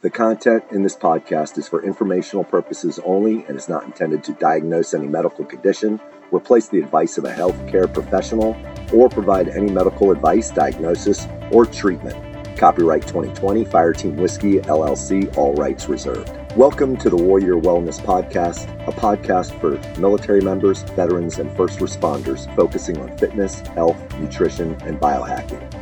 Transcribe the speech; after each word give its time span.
The 0.00 0.10
content 0.10 0.62
in 0.70 0.84
this 0.84 0.94
podcast 0.94 1.58
is 1.58 1.66
for 1.66 1.82
informational 1.82 2.44
purposes 2.44 3.00
only 3.04 3.44
and 3.48 3.58
is 3.58 3.68
not 3.68 3.82
intended 3.82 4.22
to 4.24 4.32
diagnose 4.34 4.94
any 4.94 5.08
medical 5.08 5.44
condition, 5.44 6.00
replace 6.30 6.68
the 6.68 6.78
advice 6.78 7.18
of 7.18 7.24
a 7.24 7.32
healthcare 7.32 7.92
professional, 7.92 8.56
or 8.94 9.08
provide 9.08 9.48
any 9.48 9.72
medical 9.72 10.12
advice, 10.12 10.52
diagnosis, 10.52 11.26
or 11.50 11.66
treatment. 11.66 12.14
Copyright 12.56 13.08
2020 13.08 13.64
Fireteam 13.64 14.14
Whiskey 14.14 14.60
LLC, 14.60 15.36
all 15.36 15.52
rights 15.54 15.88
reserved. 15.88 16.30
Welcome 16.54 16.96
to 16.98 17.10
the 17.10 17.16
Warrior 17.16 17.56
Wellness 17.56 17.98
Podcast, 17.98 18.68
a 18.86 18.92
podcast 18.92 19.60
for 19.60 20.00
military 20.00 20.40
members, 20.40 20.82
veterans, 20.94 21.40
and 21.40 21.50
first 21.56 21.80
responders 21.80 22.54
focusing 22.54 22.98
on 22.98 23.18
fitness, 23.18 23.58
health, 23.60 23.98
nutrition, 24.20 24.80
and 24.82 25.00
biohacking. 25.00 25.77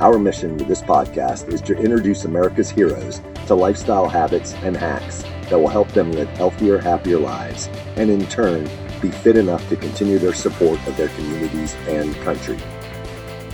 Our 0.00 0.18
mission 0.18 0.56
with 0.56 0.66
this 0.66 0.80
podcast 0.80 1.52
is 1.52 1.60
to 1.60 1.76
introduce 1.76 2.24
America's 2.24 2.70
heroes 2.70 3.20
to 3.46 3.54
lifestyle 3.54 4.08
habits 4.08 4.54
and 4.62 4.74
hacks 4.74 5.22
that 5.50 5.58
will 5.58 5.68
help 5.68 5.88
them 5.88 6.10
live 6.12 6.30
healthier, 6.30 6.78
happier 6.78 7.18
lives, 7.18 7.68
and 7.96 8.08
in 8.08 8.26
turn, 8.28 8.64
be 9.02 9.10
fit 9.10 9.36
enough 9.36 9.68
to 9.68 9.76
continue 9.76 10.18
their 10.18 10.32
support 10.32 10.78
of 10.86 10.96
their 10.96 11.08
communities 11.08 11.74
and 11.86 12.14
country. 12.22 12.58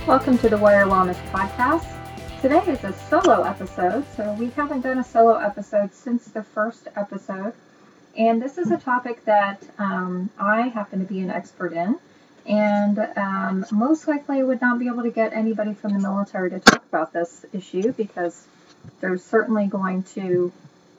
Welcome 0.07 0.37
to 0.37 0.47
the 0.47 0.57
Warrior 0.57 0.85
Wellness 0.85 1.21
Podcast. 1.31 1.85
Today 2.39 2.63
is 2.71 2.81
a 2.85 2.93
solo 2.93 3.43
episode, 3.43 4.05
so 4.15 4.31
we 4.39 4.49
haven't 4.51 4.79
done 4.79 4.99
a 4.99 5.03
solo 5.03 5.35
episode 5.35 5.93
since 5.93 6.27
the 6.27 6.43
first 6.43 6.87
episode. 6.95 7.51
And 8.17 8.41
this 8.41 8.57
is 8.57 8.71
a 8.71 8.77
topic 8.77 9.25
that 9.25 9.61
um, 9.79 10.29
I 10.39 10.69
happen 10.69 10.99
to 10.99 11.05
be 11.05 11.19
an 11.19 11.29
expert 11.29 11.73
in 11.73 11.99
and 12.47 12.97
um, 13.17 13.65
most 13.71 14.07
likely 14.07 14.41
would 14.41 14.61
not 14.61 14.79
be 14.79 14.87
able 14.87 15.03
to 15.03 15.11
get 15.11 15.33
anybody 15.33 15.73
from 15.73 15.93
the 15.93 15.99
military 15.99 16.49
to 16.49 16.59
talk 16.59 16.83
about 16.87 17.11
this 17.11 17.45
issue 17.53 17.91
because 17.91 18.45
they're 19.01 19.17
certainly 19.17 19.67
going 19.67 20.03
to 20.03 20.51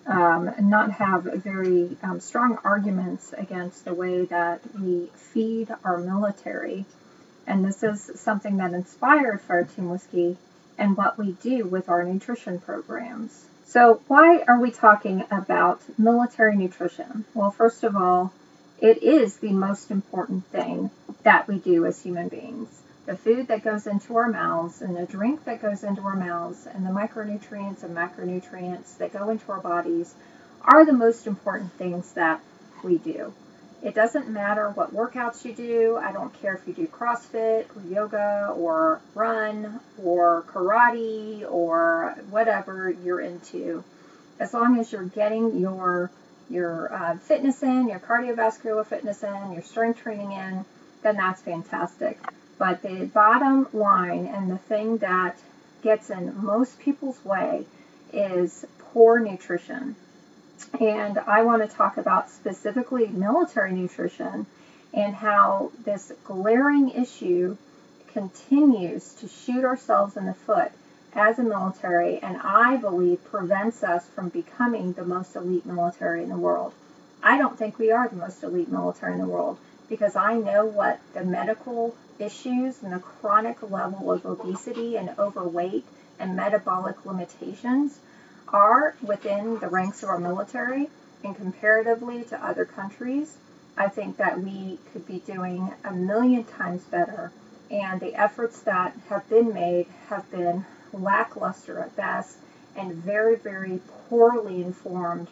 um, 0.06 0.50
not 0.60 0.92
have 0.92 1.24
very 1.24 1.96
um, 2.02 2.20
strong 2.20 2.58
arguments 2.64 3.32
against 3.36 3.84
the 3.84 3.94
way 3.94 4.24
that 4.26 4.60
we 4.78 5.06
feed 5.14 5.68
our 5.84 5.98
military. 5.98 6.84
And 7.46 7.64
this 7.64 7.82
is 7.82 8.10
something 8.16 8.58
that 8.58 8.74
inspired 8.74 9.40
Fireteam 9.46 9.90
Whiskey 9.90 10.36
and 10.76 10.96
what 10.96 11.18
we 11.18 11.32
do 11.32 11.64
with 11.64 11.88
our 11.88 12.04
nutrition 12.04 12.60
programs. 12.60 13.46
So, 13.66 14.00
why 14.06 14.44
are 14.48 14.58
we 14.58 14.70
talking 14.70 15.24
about 15.30 15.80
military 15.98 16.56
nutrition? 16.56 17.24
Well, 17.34 17.50
first 17.50 17.84
of 17.84 17.96
all, 17.96 18.32
it 18.80 19.02
is 19.02 19.36
the 19.38 19.52
most 19.52 19.90
important 19.90 20.46
thing 20.46 20.90
that 21.22 21.48
we 21.48 21.58
do 21.58 21.84
as 21.86 22.02
human 22.02 22.28
beings. 22.28 22.68
The 23.06 23.16
food 23.16 23.48
that 23.48 23.64
goes 23.64 23.86
into 23.86 24.16
our 24.16 24.28
mouths 24.28 24.82
and 24.82 24.96
the 24.96 25.06
drink 25.06 25.44
that 25.44 25.62
goes 25.62 25.82
into 25.82 26.02
our 26.02 26.14
mouths 26.14 26.66
and 26.66 26.84
the 26.84 26.90
micronutrients 26.90 27.82
and 27.82 27.96
macronutrients 27.96 28.98
that 28.98 29.12
go 29.12 29.30
into 29.30 29.50
our 29.50 29.60
bodies 29.60 30.14
are 30.62 30.84
the 30.84 30.92
most 30.92 31.26
important 31.26 31.72
things 31.72 32.12
that 32.12 32.40
we 32.84 32.98
do. 32.98 33.32
It 33.82 33.94
doesn't 33.94 34.28
matter 34.28 34.70
what 34.70 34.92
workouts 34.92 35.44
you 35.44 35.52
do. 35.54 35.96
I 35.96 36.12
don't 36.12 36.34
care 36.40 36.54
if 36.54 36.66
you 36.66 36.74
do 36.74 36.86
CrossFit 36.86 37.64
or 37.76 37.82
yoga 37.88 38.52
or 38.56 39.00
run 39.14 39.80
or 40.02 40.44
karate 40.48 41.48
or 41.50 42.14
whatever 42.30 42.90
you're 42.90 43.20
into. 43.20 43.84
As 44.40 44.52
long 44.52 44.78
as 44.78 44.92
you're 44.92 45.04
getting 45.04 45.58
your 45.58 46.10
your 46.50 46.92
uh, 46.92 47.18
fitness 47.18 47.62
in, 47.62 47.88
your 47.88 48.00
cardiovascular 48.00 48.84
fitness 48.86 49.22
in, 49.22 49.52
your 49.52 49.62
strength 49.62 50.00
training 50.00 50.32
in, 50.32 50.64
then 51.02 51.16
that's 51.16 51.42
fantastic. 51.42 52.18
But 52.58 52.82
the 52.82 53.06
bottom 53.06 53.68
line 53.72 54.26
and 54.26 54.50
the 54.50 54.58
thing 54.58 54.98
that 54.98 55.38
gets 55.82 56.10
in 56.10 56.44
most 56.44 56.78
people's 56.80 57.24
way 57.24 57.66
is 58.12 58.66
poor 58.78 59.18
nutrition. 59.20 59.94
And 60.80 61.18
I 61.18 61.42
want 61.42 61.68
to 61.68 61.76
talk 61.76 61.98
about 61.98 62.30
specifically 62.30 63.06
military 63.06 63.72
nutrition 63.72 64.46
and 64.92 65.14
how 65.14 65.70
this 65.84 66.12
glaring 66.24 66.90
issue 66.90 67.56
continues 68.08 69.14
to 69.14 69.28
shoot 69.28 69.64
ourselves 69.64 70.16
in 70.16 70.26
the 70.26 70.34
foot 70.34 70.72
as 71.14 71.38
a 71.38 71.42
military, 71.42 72.18
and 72.18 72.38
I 72.42 72.76
believe 72.76 73.24
prevents 73.24 73.82
us 73.82 74.06
from 74.08 74.28
becoming 74.28 74.92
the 74.92 75.04
most 75.04 75.34
elite 75.34 75.66
military 75.66 76.22
in 76.22 76.28
the 76.28 76.36
world. 76.36 76.72
I 77.22 77.38
don't 77.38 77.58
think 77.58 77.78
we 77.78 77.90
are 77.90 78.08
the 78.08 78.16
most 78.16 78.42
elite 78.42 78.70
military 78.70 79.14
in 79.14 79.18
the 79.18 79.26
world 79.26 79.58
because 79.88 80.16
I 80.16 80.34
know 80.34 80.64
what 80.64 81.00
the 81.14 81.24
medical 81.24 81.96
issues 82.18 82.82
and 82.82 82.92
the 82.92 82.98
chronic 82.98 83.62
level 83.62 84.12
of 84.12 84.26
obesity 84.26 84.96
and 84.96 85.18
overweight 85.18 85.84
and 86.18 86.36
metabolic 86.36 87.06
limitations 87.06 87.98
are 88.48 88.94
within 89.02 89.58
the 89.58 89.68
ranks 89.68 90.02
of 90.02 90.08
our 90.08 90.18
military 90.18 90.88
and 91.24 91.34
comparatively 91.36 92.24
to 92.24 92.44
other 92.44 92.64
countries. 92.64 93.36
I 93.76 93.88
think 93.88 94.16
that 94.16 94.40
we 94.40 94.78
could 94.92 95.06
be 95.06 95.20
doing 95.20 95.72
a 95.84 95.92
million 95.92 96.44
times 96.44 96.82
better, 96.84 97.30
and 97.70 98.00
the 98.00 98.14
efforts 98.14 98.60
that 98.62 98.96
have 99.08 99.28
been 99.28 99.54
made 99.54 99.86
have 100.08 100.30
been 100.30 100.64
lackluster 100.92 101.78
at 101.78 101.94
best, 101.96 102.36
and 102.76 102.92
very, 102.92 103.36
very 103.36 103.80
poorly 104.08 104.62
informed 104.62 105.28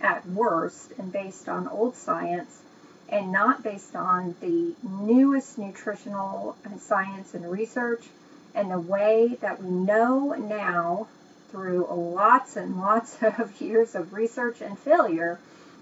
at 0.00 0.26
worst, 0.28 0.92
and 0.98 1.12
based 1.12 1.48
on 1.48 1.68
old 1.68 1.96
science, 1.96 2.62
and 3.08 3.32
not 3.32 3.62
based 3.62 3.96
on 3.96 4.34
the 4.40 4.74
newest 4.82 5.58
nutritional 5.58 6.56
science 6.78 7.34
and 7.34 7.50
research, 7.50 8.08
and 8.54 8.70
the 8.70 8.78
way 8.78 9.36
that 9.40 9.62
we 9.62 9.70
know 9.70 10.32
now 10.34 11.06
through 11.50 11.86
lots 11.90 12.56
and 12.56 12.78
lots 12.78 13.18
of 13.22 13.60
years 13.60 13.94
of 13.94 14.12
research 14.12 14.60
and 14.60 14.78
failure 14.78 15.38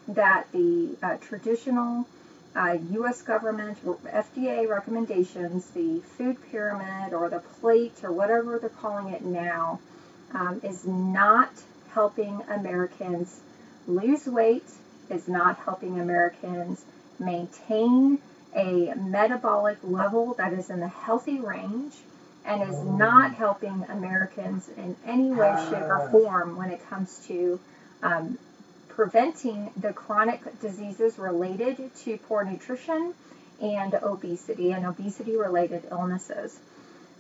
that 0.08 0.46
the 0.52 0.96
uh, 1.02 1.16
traditional 1.20 2.06
uh, 2.58 2.76
U.S. 2.91 3.22
government 3.22 3.78
FDA 3.84 4.69
recommendations, 4.69 5.70
the 5.70 6.00
food 6.00 6.36
pyramid 6.50 7.12
or 7.14 7.28
the 7.28 7.38
plate 7.38 7.94
or 8.02 8.10
whatever 8.10 8.58
they're 8.58 8.69
calling 8.69 9.14
it 9.14 9.22
now, 9.24 9.78
um, 10.34 10.60
is 10.64 10.84
not 10.84 11.50
helping 11.94 12.42
Americans 12.48 13.41
lose 13.86 14.26
weight, 14.26 14.69
is 15.08 15.28
not 15.28 15.56
helping 15.58 16.00
Americans 16.00 16.84
maintain 17.20 18.19
a 18.56 18.92
metabolic 18.96 19.78
level 19.84 20.34
that 20.34 20.52
is 20.52 20.69
in 20.69 20.80
the 20.80 20.88
healthy 20.88 21.38
range, 21.38 21.94
and 22.44 22.69
is 22.69 22.82
not 22.82 23.34
helping 23.34 23.84
Americans 23.88 24.69
in 24.76 24.96
any 25.06 25.30
way, 25.30 25.54
shape, 25.70 25.82
or 25.82 26.08
form 26.10 26.56
when 26.56 26.70
it 26.70 26.80
comes 26.90 27.25
to 27.28 27.60
um, 28.02 28.36
preventing 28.98 29.70
the 29.76 29.92
chronic 29.92 30.41
diseases 30.60 31.20
related 31.20 31.94
to 31.94 32.19
poor 32.26 32.42
nutrition 32.42 33.14
and 33.62 33.94
obesity 33.94 34.72
and 34.72 34.84
obesity 34.84 35.36
related 35.36 35.86
illnesses. 35.92 36.59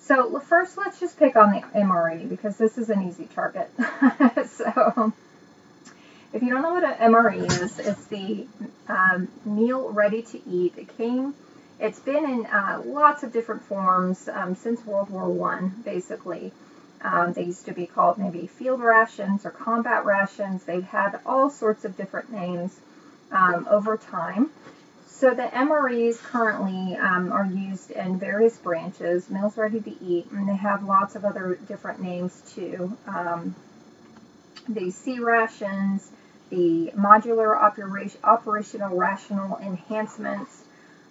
So, 0.00 0.40
first, 0.40 0.76
let's 0.76 0.98
just 0.98 1.16
pick 1.20 1.36
on 1.36 1.52
the 1.52 1.60
MRE 1.60 2.28
because 2.28 2.56
this 2.56 2.78
is 2.78 2.90
an 2.90 3.06
easy 3.06 3.28
target. 3.32 3.70
so, 4.48 5.12
if 6.32 6.42
you 6.42 6.50
don't 6.50 6.62
know 6.62 6.74
what 6.74 6.82
an 6.82 7.12
MRE 7.12 7.46
is, 7.62 7.78
it's 7.78 8.06
the 8.06 8.48
um, 8.88 9.28
meal 9.44 9.88
ready 9.92 10.22
to 10.22 10.48
eat. 10.50 10.74
It 10.76 10.96
came, 10.96 11.32
it's 11.78 12.00
been 12.00 12.24
in 12.24 12.46
uh, 12.46 12.82
lots 12.86 13.22
of 13.22 13.32
different 13.32 13.62
forms 13.62 14.28
um, 14.28 14.56
since 14.56 14.84
World 14.84 15.10
War 15.10 15.28
One, 15.28 15.80
basically. 15.84 16.50
Um, 17.02 17.32
they 17.32 17.44
used 17.44 17.66
to 17.66 17.72
be 17.72 17.86
called 17.86 18.18
maybe 18.18 18.46
field 18.46 18.80
rations 18.80 19.46
or 19.46 19.50
combat 19.50 20.04
rations. 20.04 20.64
They've 20.64 20.82
had 20.82 21.20
all 21.24 21.50
sorts 21.50 21.84
of 21.84 21.96
different 21.96 22.32
names 22.32 22.78
um, 23.30 23.66
over 23.70 23.96
time. 23.96 24.50
So 25.06 25.34
the 25.34 25.42
MREs 25.44 26.18
currently 26.18 26.96
um, 26.96 27.32
are 27.32 27.44
used 27.44 27.90
in 27.90 28.18
various 28.18 28.56
branches, 28.56 29.28
meals 29.28 29.56
ready 29.56 29.80
to 29.80 30.04
eat, 30.04 30.30
and 30.30 30.48
they 30.48 30.54
have 30.54 30.84
lots 30.84 31.16
of 31.16 31.24
other 31.24 31.58
different 31.66 32.00
names 32.00 32.40
too. 32.54 32.96
Um, 33.06 33.56
the 34.68 34.90
C 34.90 35.18
rations, 35.18 36.08
the 36.50 36.92
modular 36.96 37.56
operation, 37.56 38.20
operational 38.22 38.96
rational 38.96 39.58
enhancements, 39.58 40.62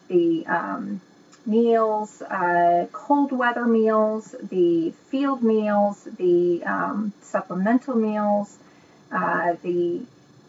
the 0.07 0.45
um, 0.47 1.01
meals, 1.47 2.21
uh, 2.21 2.87
cold 2.91 3.31
weather 3.31 3.65
meals, 3.65 4.35
the 4.49 4.91
field 5.09 5.41
meals, 5.41 6.07
the 6.17 6.63
um, 6.65 7.13
supplemental 7.21 7.95
meals, 7.95 8.57
uh, 9.11 9.55
the 9.63 10.01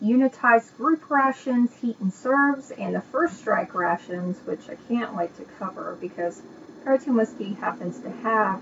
unitized 0.03 0.77
group 0.77 1.09
rations, 1.11 1.75
heat 1.77 1.97
and 2.01 2.13
serves, 2.13 2.71
and 2.73 2.95
the 2.95 3.01
first 3.01 3.39
strike 3.39 3.75
rations, 3.75 4.39
which 4.45 4.69
I 4.69 4.77
can't 4.89 5.15
wait 5.15 5.37
to 5.39 5.45
cover 5.59 5.97
because 6.01 6.43
Fireteam 6.85 7.17
Whiskey 7.17 7.55
happens 7.55 8.01
to 8.01 8.11
have 8.11 8.61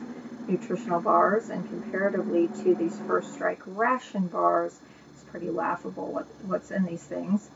nutritional 0.49 1.01
bars, 1.01 1.51
and 1.51 1.69
comparatively 1.69 2.49
to 2.63 2.75
these 2.75 2.99
first 3.07 3.33
strike 3.35 3.61
ration 3.67 4.29
bars, 4.29 4.79
it's 5.13 5.25
pretty 5.25 5.51
laughable 5.51 6.13
what, 6.13 6.27
what's 6.47 6.71
in 6.71 6.85
these 6.85 7.03
things. 7.03 7.49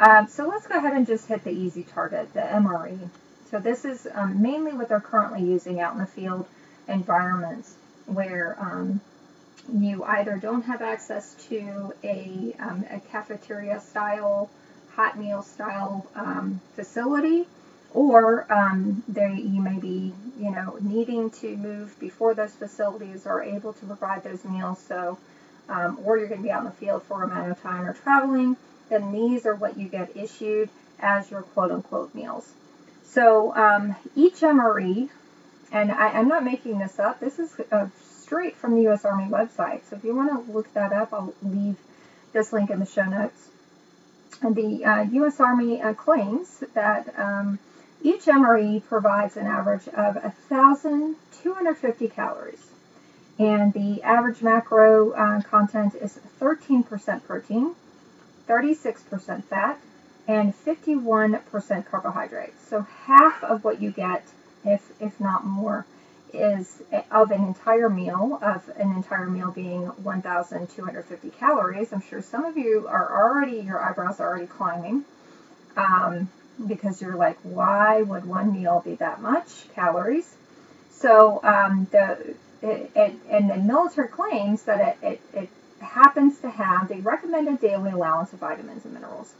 Um, 0.00 0.26
so 0.26 0.48
let's 0.48 0.66
go 0.66 0.78
ahead 0.78 0.94
and 0.94 1.06
just 1.06 1.28
hit 1.28 1.44
the 1.44 1.50
easy 1.50 1.84
target, 1.84 2.32
the 2.34 2.40
MRE. 2.40 3.08
So 3.54 3.60
this 3.60 3.84
is 3.84 4.08
um, 4.12 4.42
mainly 4.42 4.72
what 4.72 4.88
they're 4.88 4.98
currently 4.98 5.48
using 5.48 5.78
out 5.78 5.92
in 5.92 6.00
the 6.00 6.06
field 6.06 6.44
environments 6.88 7.76
where 8.06 8.56
um, 8.58 9.00
you 9.72 10.02
either 10.02 10.38
don't 10.38 10.62
have 10.62 10.82
access 10.82 11.34
to 11.50 11.94
a, 12.02 12.56
um, 12.58 12.84
a 12.90 12.98
cafeteria 13.12 13.78
style, 13.78 14.50
hot 14.96 15.16
meal 15.16 15.42
style 15.42 16.04
um, 16.16 16.60
facility, 16.74 17.46
or 17.92 18.52
um, 18.52 19.04
they, 19.06 19.34
you 19.34 19.62
may 19.62 19.78
be, 19.78 20.12
you 20.36 20.50
know, 20.50 20.76
needing 20.80 21.30
to 21.30 21.56
move 21.56 21.96
before 22.00 22.34
those 22.34 22.56
facilities 22.56 23.24
are 23.24 23.40
able 23.40 23.72
to 23.72 23.86
provide 23.86 24.24
those 24.24 24.44
meals. 24.44 24.80
So, 24.80 25.16
um, 25.68 26.00
or 26.02 26.18
you're 26.18 26.26
going 26.26 26.40
to 26.40 26.44
be 26.44 26.50
out 26.50 26.62
in 26.62 26.64
the 26.64 26.72
field 26.72 27.04
for 27.04 27.22
a 27.22 27.26
amount 27.26 27.52
of 27.52 27.62
time 27.62 27.86
or 27.86 27.92
traveling. 27.92 28.56
Then 28.88 29.12
these 29.12 29.46
are 29.46 29.54
what 29.54 29.78
you 29.78 29.86
get 29.86 30.16
issued 30.16 30.70
as 30.98 31.30
your 31.30 31.42
quote 31.42 31.70
unquote 31.70 32.12
meals. 32.16 32.52
So 33.14 33.54
um, 33.54 33.94
each 34.16 34.40
MRE, 34.40 35.08
and 35.70 35.92
I, 35.92 36.18
am 36.18 36.26
not 36.26 36.42
making 36.42 36.78
this 36.78 36.98
up. 36.98 37.20
This 37.20 37.38
is 37.38 37.54
uh, 37.70 37.86
straight 38.22 38.56
from 38.56 38.74
the 38.74 38.82
U.S. 38.82 39.04
Army 39.04 39.30
website. 39.30 39.88
So 39.88 39.94
if 39.94 40.02
you 40.02 40.16
want 40.16 40.30
to 40.30 40.52
look 40.52 40.74
that 40.74 40.92
up, 40.92 41.12
I'll 41.12 41.32
leave 41.40 41.76
this 42.32 42.52
link 42.52 42.70
in 42.70 42.80
the 42.80 42.86
show 42.86 43.04
notes. 43.04 43.50
And 44.42 44.56
the 44.56 44.84
uh, 44.84 45.02
U.S. 45.02 45.38
Army 45.38 45.80
uh, 45.80 45.94
claims 45.94 46.64
that 46.74 47.16
um, 47.16 47.60
each 48.02 48.24
MRE 48.24 48.84
provides 48.84 49.36
an 49.36 49.46
average 49.46 49.86
of 49.86 50.16
1,250 50.48 52.08
calories. 52.08 52.66
And 53.38 53.72
the 53.72 54.02
average 54.02 54.42
macro 54.42 55.12
uh, 55.12 55.40
content 55.42 55.94
is 55.94 56.18
13% 56.40 57.22
protein, 57.22 57.76
36% 58.48 59.44
fat, 59.44 59.78
and 60.26 60.54
51% 60.54 61.86
carbohydrates. 61.86 62.66
So 62.68 62.82
half 63.06 63.44
of 63.44 63.64
what 63.64 63.80
you 63.80 63.90
get, 63.90 64.24
if, 64.64 64.92
if 65.00 65.20
not 65.20 65.44
more, 65.44 65.86
is 66.32 66.82
of 67.10 67.30
an 67.30 67.44
entire 67.44 67.88
meal, 67.88 68.38
of 68.42 68.68
an 68.76 68.92
entire 68.92 69.26
meal 69.26 69.50
being 69.50 69.82
1,250 69.82 71.30
calories. 71.30 71.92
I'm 71.92 72.02
sure 72.02 72.22
some 72.22 72.44
of 72.44 72.56
you 72.56 72.86
are 72.88 73.22
already, 73.22 73.60
your 73.60 73.82
eyebrows 73.82 74.18
are 74.18 74.28
already 74.28 74.46
climbing 74.46 75.04
um, 75.76 76.28
because 76.66 77.00
you're 77.00 77.16
like, 77.16 77.38
why 77.42 78.02
would 78.02 78.24
one 78.24 78.52
meal 78.52 78.82
be 78.84 78.94
that 78.96 79.20
much 79.20 79.72
calories? 79.74 80.34
So 80.90 81.40
um, 81.44 81.86
the 81.90 82.34
it, 82.62 82.90
it, 82.94 83.14
and 83.30 83.50
the 83.50 83.56
military 83.56 84.08
claims 84.08 84.62
that 84.64 84.96
it, 85.02 85.20
it, 85.34 85.42
it 85.42 85.48
happens 85.80 86.38
to 86.40 86.48
have 86.48 86.88
the 86.88 86.96
recommended 86.96 87.60
daily 87.60 87.90
allowance 87.90 88.32
of 88.32 88.38
vitamins 88.38 88.84
and 88.84 88.94
minerals. 88.94 89.34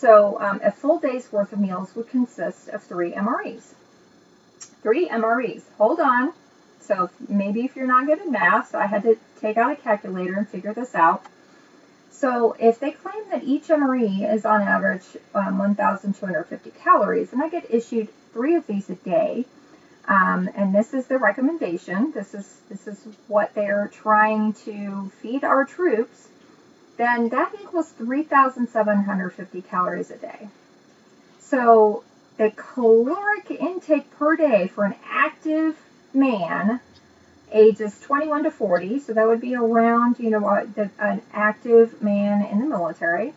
So 0.00 0.40
um, 0.40 0.60
a 0.62 0.70
full 0.70 1.00
day's 1.00 1.32
worth 1.32 1.52
of 1.52 1.58
meals 1.58 1.96
would 1.96 2.08
consist 2.08 2.68
of 2.68 2.84
three 2.84 3.12
MREs. 3.12 3.74
Three 4.80 5.08
MREs. 5.08 5.62
Hold 5.76 5.98
on. 5.98 6.32
So 6.80 7.10
maybe 7.28 7.64
if 7.64 7.74
you're 7.74 7.88
not 7.88 8.06
good 8.06 8.20
at 8.20 8.30
math, 8.30 8.70
so 8.70 8.78
I 8.78 8.86
had 8.86 9.02
to 9.02 9.18
take 9.40 9.56
out 9.56 9.72
a 9.72 9.76
calculator 9.76 10.34
and 10.34 10.48
figure 10.48 10.72
this 10.72 10.94
out. 10.94 11.26
So 12.12 12.56
if 12.60 12.78
they 12.78 12.92
claim 12.92 13.28
that 13.30 13.42
each 13.42 13.68
MRE 13.68 14.32
is 14.32 14.46
on 14.46 14.62
average 14.62 15.04
um, 15.34 15.58
1,250 15.58 16.70
calories, 16.82 17.32
and 17.32 17.42
I 17.42 17.48
get 17.48 17.66
issued 17.68 18.08
three 18.32 18.54
of 18.54 18.68
these 18.68 18.88
a 18.90 18.94
day, 18.94 19.46
um, 20.06 20.48
and 20.54 20.72
this 20.72 20.94
is 20.94 21.08
the 21.08 21.18
recommendation. 21.18 22.12
This 22.12 22.34
is 22.34 22.60
this 22.70 22.86
is 22.86 22.98
what 23.26 23.54
they're 23.54 23.90
trying 23.92 24.54
to 24.64 25.10
feed 25.20 25.44
our 25.44 25.64
troops 25.64 26.28
then 26.98 27.30
that 27.30 27.54
equals 27.62 27.88
3,750 27.90 29.62
calories 29.62 30.10
a 30.10 30.16
day. 30.16 30.48
So 31.38 32.04
the 32.36 32.50
caloric 32.50 33.50
intake 33.50 34.10
per 34.18 34.36
day 34.36 34.66
for 34.66 34.84
an 34.84 34.96
active 35.08 35.76
man 36.12 36.80
ages 37.50 37.98
21 38.00 38.44
to 38.44 38.50
40, 38.50 38.98
so 39.00 39.14
that 39.14 39.26
would 39.26 39.40
be 39.40 39.54
around, 39.54 40.18
you 40.18 40.28
know, 40.28 40.46
an 40.98 41.22
active 41.32 42.02
man 42.02 42.44
in 42.44 42.58
the 42.58 42.66
military, 42.66 43.32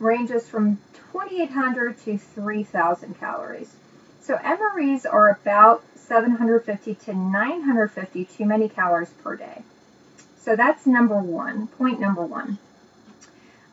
ranges 0.00 0.48
from 0.48 0.78
2,800 1.12 1.98
to 2.04 2.18
3,000 2.18 3.20
calories. 3.20 3.74
So 4.20 4.36
MREs 4.36 5.06
are 5.10 5.30
about 5.30 5.84
750 5.96 6.94
to 6.94 7.14
950 7.14 8.24
too 8.24 8.46
many 8.46 8.68
calories 8.68 9.10
per 9.22 9.36
day. 9.36 9.62
So 10.40 10.56
that's 10.56 10.86
number 10.86 11.18
one, 11.18 11.68
point 11.68 12.00
number 12.00 12.24
one. 12.24 12.58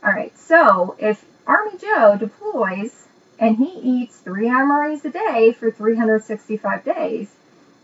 All 0.01 0.11
right, 0.13 0.37
so 0.37 0.95
if 0.97 1.25
Army 1.45 1.77
Joe 1.77 2.15
deploys 2.17 3.07
and 3.37 3.57
he 3.57 3.79
eats 3.79 4.17
three 4.17 4.47
MREs 4.47 5.03
a 5.03 5.09
day 5.09 5.51
for 5.51 5.71
365 5.71 6.85
days, 6.85 7.29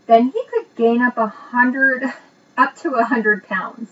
then 0.06 0.30
he 0.30 0.42
could 0.50 0.74
gain 0.76 1.02
up 1.02 1.18
a 1.18 1.26
hundred, 1.26 2.04
up 2.56 2.74
to 2.76 2.94
a 2.94 3.04
hundred 3.04 3.46
pounds. 3.46 3.90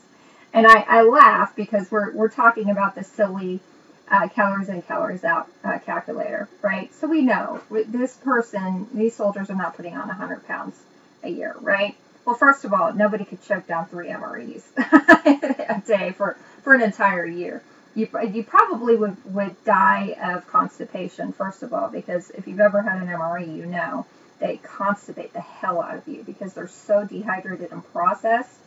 And 0.55 0.67
I, 0.67 0.85
I 0.89 1.03
laugh 1.03 1.55
because 1.55 1.91
we're, 1.91 2.13
we're 2.13 2.31
talking 2.31 2.71
about 2.71 2.95
the 2.95 3.05
silly 3.05 3.61
uh, 4.09 4.29
calories 4.29 4.71
in, 4.71 4.81
calories 4.81 5.25
out 5.25 5.51
uh, 5.63 5.79
calculator, 5.81 6.49
right? 6.63 6.95
So 6.95 7.07
we 7.07 7.21
know 7.21 7.61
this 7.71 8.17
person, 8.17 8.87
these 8.95 9.15
soldiers 9.15 9.51
are 9.51 9.57
not 9.57 9.77
putting 9.77 9.95
on 9.95 10.09
100 10.09 10.47
pounds 10.47 10.81
a 11.23 11.29
year, 11.29 11.57
right? 11.61 11.95
Well, 12.25 12.37
first 12.37 12.65
of 12.65 12.73
all, 12.73 12.95
nobody 12.95 13.27
could 13.27 13.43
choke 13.43 13.67
down 13.67 13.87
three 13.87 14.09
MREs 14.09 14.63
a 14.79 15.83
day 15.87 16.13
for, 16.13 16.39
for 16.63 16.73
an 16.73 16.81
entire 16.81 17.27
year 17.27 17.63
you, 17.95 18.09
you 18.33 18.43
probably 18.43 18.97
would, 18.97 19.17
would 19.33 19.63
die 19.65 20.17
of 20.23 20.47
constipation, 20.49 21.33
first 21.33 21.63
of 21.63 21.73
all, 21.73 21.89
because 21.89 22.31
if 22.31 22.47
you've 22.49 22.61
ever 22.61 22.83
had 22.83 23.01
an 23.01 23.09
MRE, 23.09 23.57
you 23.57 23.67
know 23.67 24.07
they 24.41 24.57
constipate 24.59 25.33
the 25.33 25.41
hell 25.41 25.81
out 25.81 25.97
of 25.97 26.09
you 26.09 26.23
because 26.25 26.55
they're 26.55 26.69
so 26.69 27.05
dehydrated 27.05 27.71
and 27.71 27.85
processed, 27.93 28.59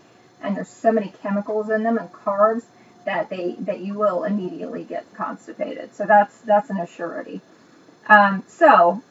and 0.41 0.56
there's 0.56 0.69
so 0.69 0.91
many 0.91 1.13
chemicals 1.21 1.69
in 1.69 1.83
them 1.83 1.97
and 1.97 2.12
carbs 2.12 2.63
that 3.06 3.29
they 3.29 3.56
that 3.59 3.79
you 3.79 3.94
will 3.94 4.24
immediately 4.24 4.83
get 4.83 5.06
constipated. 5.13 5.94
So 5.94 6.06
that's 6.06 6.38
that's 6.39 6.69
an 6.69 6.77
assurity. 6.77 7.41
Um, 8.07 8.44
so 8.47 9.03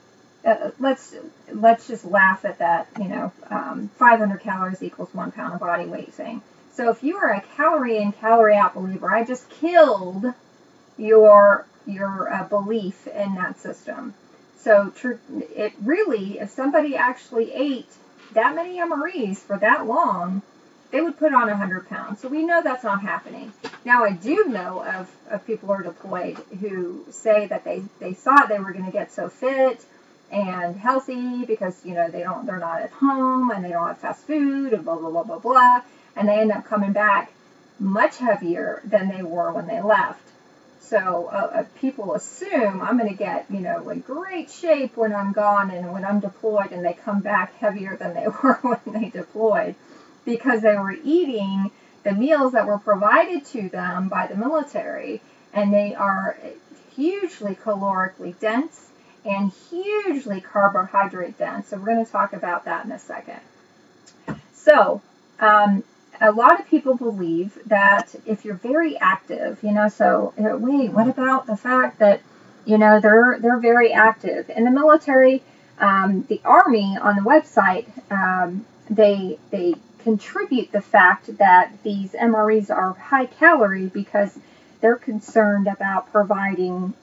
uh, 0.44 0.70
let's 0.78 1.14
let's 1.52 1.86
just 1.88 2.04
laugh 2.04 2.44
at 2.44 2.58
that. 2.58 2.88
You 2.98 3.08
know, 3.08 3.32
um, 3.50 3.90
500 3.96 4.40
calories 4.40 4.82
equals 4.82 5.12
one 5.12 5.32
pound 5.32 5.54
of 5.54 5.60
body 5.60 5.86
weight 5.86 6.12
thing. 6.12 6.42
So 6.76 6.90
if 6.90 7.02
you 7.02 7.16
are 7.16 7.32
a 7.32 7.40
calorie 7.56 7.96
in, 7.96 8.12
calorie 8.12 8.54
out 8.54 8.74
believer, 8.74 9.10
I 9.10 9.24
just 9.24 9.48
killed 9.48 10.26
your 10.98 11.64
your 11.86 12.30
uh, 12.30 12.44
belief 12.44 13.06
in 13.06 13.34
that 13.36 13.58
system. 13.58 14.12
So 14.58 14.90
tr- 14.90 15.14
it 15.56 15.72
really, 15.82 16.38
if 16.38 16.50
somebody 16.50 16.94
actually 16.94 17.52
ate 17.54 17.88
that 18.34 18.54
many 18.54 18.76
MREs 18.78 19.38
for 19.38 19.56
that 19.56 19.86
long, 19.86 20.42
they 20.90 21.00
would 21.00 21.16
put 21.18 21.32
on 21.32 21.46
100 21.46 21.88
pounds. 21.88 22.20
So 22.20 22.28
we 22.28 22.44
know 22.44 22.60
that's 22.62 22.84
not 22.84 23.00
happening. 23.00 23.52
Now 23.86 24.04
I 24.04 24.10
do 24.12 24.44
know 24.44 24.84
of, 24.84 25.10
of 25.30 25.46
people 25.46 25.68
who 25.68 25.74
are 25.74 25.82
deployed 25.82 26.36
who 26.60 27.06
say 27.10 27.46
that 27.46 27.64
they, 27.64 27.84
they 28.00 28.12
thought 28.12 28.48
they 28.48 28.58
were 28.58 28.72
going 28.72 28.84
to 28.84 28.92
get 28.92 29.12
so 29.12 29.30
fit 29.30 29.82
and 30.30 30.76
healthy 30.76 31.44
because 31.46 31.86
you 31.86 31.94
know 31.94 32.10
they 32.10 32.24
don't 32.24 32.46
they're 32.46 32.58
not 32.58 32.82
at 32.82 32.90
home 32.90 33.52
and 33.52 33.64
they 33.64 33.70
don't 33.70 33.86
have 33.86 33.98
fast 33.98 34.26
food 34.26 34.72
and 34.72 34.84
blah 34.84 34.96
blah 34.96 35.08
blah 35.08 35.22
blah 35.22 35.38
blah 35.38 35.80
and 36.16 36.28
they 36.28 36.40
end 36.40 36.50
up 36.50 36.64
coming 36.64 36.92
back 36.92 37.32
much 37.78 38.16
heavier 38.18 38.80
than 38.84 39.08
they 39.08 39.22
were 39.22 39.52
when 39.52 39.66
they 39.66 39.80
left. 39.80 40.22
So 40.80 41.28
uh, 41.32 41.50
uh, 41.52 41.64
people 41.80 42.14
assume 42.14 42.80
I'm 42.80 42.96
going 42.96 43.10
to 43.10 43.16
get, 43.16 43.46
you 43.50 43.60
know, 43.60 43.88
in 43.90 44.00
great 44.00 44.50
shape 44.50 44.96
when 44.96 45.12
I'm 45.12 45.32
gone 45.32 45.70
and 45.70 45.92
when 45.92 46.04
I'm 46.04 46.20
deployed, 46.20 46.70
and 46.70 46.84
they 46.84 46.92
come 46.92 47.20
back 47.20 47.56
heavier 47.56 47.96
than 47.96 48.14
they 48.14 48.26
were 48.42 48.58
when 48.62 48.80
they 48.86 49.10
deployed 49.10 49.74
because 50.24 50.62
they 50.62 50.76
were 50.76 50.96
eating 51.04 51.70
the 52.04 52.12
meals 52.12 52.52
that 52.52 52.66
were 52.66 52.78
provided 52.78 53.44
to 53.46 53.68
them 53.68 54.08
by 54.08 54.28
the 54.28 54.36
military, 54.36 55.20
and 55.52 55.74
they 55.74 55.94
are 55.94 56.38
hugely 56.94 57.54
calorically 57.54 58.38
dense 58.38 58.88
and 59.24 59.52
hugely 59.68 60.40
carbohydrate 60.40 61.36
dense. 61.36 61.68
So 61.68 61.78
we're 61.78 61.86
going 61.86 62.06
to 62.06 62.10
talk 62.10 62.32
about 62.32 62.64
that 62.66 62.84
in 62.84 62.92
a 62.92 62.98
second. 62.98 63.40
So 64.52 65.02
um, 65.40 65.82
a 66.20 66.32
lot 66.32 66.60
of 66.60 66.68
people 66.68 66.96
believe 66.96 67.58
that 67.66 68.14
if 68.24 68.44
you're 68.44 68.54
very 68.54 68.96
active, 68.98 69.58
you 69.62 69.72
know, 69.72 69.88
so 69.88 70.32
wait, 70.36 70.90
what 70.90 71.08
about 71.08 71.46
the 71.46 71.56
fact 71.56 71.98
that 71.98 72.20
you 72.64 72.78
know 72.78 73.00
they're 73.00 73.38
they're 73.40 73.58
very 73.58 73.92
active 73.92 74.50
in 74.50 74.64
the 74.64 74.70
military? 74.70 75.42
Um, 75.78 76.24
the 76.28 76.40
army 76.44 76.96
on 76.96 77.16
the 77.16 77.22
website 77.22 77.86
um, 78.10 78.64
they 78.88 79.38
they 79.50 79.74
contribute 79.98 80.70
the 80.72 80.80
fact 80.80 81.38
that 81.38 81.72
these 81.82 82.12
MREs 82.12 82.70
are 82.70 82.92
high 82.92 83.26
calorie 83.26 83.86
because 83.86 84.38
they're 84.80 84.96
concerned 84.96 85.66
about 85.66 86.12
providing 86.12 86.94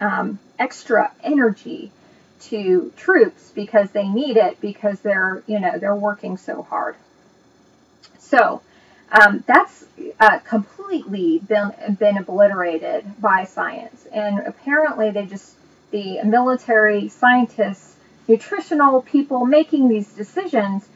um, 0.00 0.38
extra 0.58 1.12
energy 1.22 1.90
to 2.40 2.92
troops 2.96 3.50
because 3.54 3.90
they 3.90 4.08
need 4.08 4.36
it 4.36 4.60
because 4.60 5.00
they're 5.00 5.42
you 5.46 5.60
know 5.60 5.78
they're 5.78 5.94
working 5.94 6.36
so 6.36 6.62
hard. 6.62 6.96
So 8.28 8.60
um, 9.10 9.44
that's 9.46 9.84
uh, 10.20 10.38
completely 10.40 11.40
been 11.48 11.72
been 11.98 12.16
obliterated 12.18 13.00
by 13.20 13.44
science, 13.44 14.06
and 14.12 14.34
apparently 14.46 15.10
they 15.10 15.26
just 15.26 15.54
the 15.90 16.22
military 16.24 17.08
scientists, 17.08 17.96
nutritional 18.28 19.02
people 19.02 19.46
making 19.46 19.88
these 19.88 20.08
decisions 20.22 20.86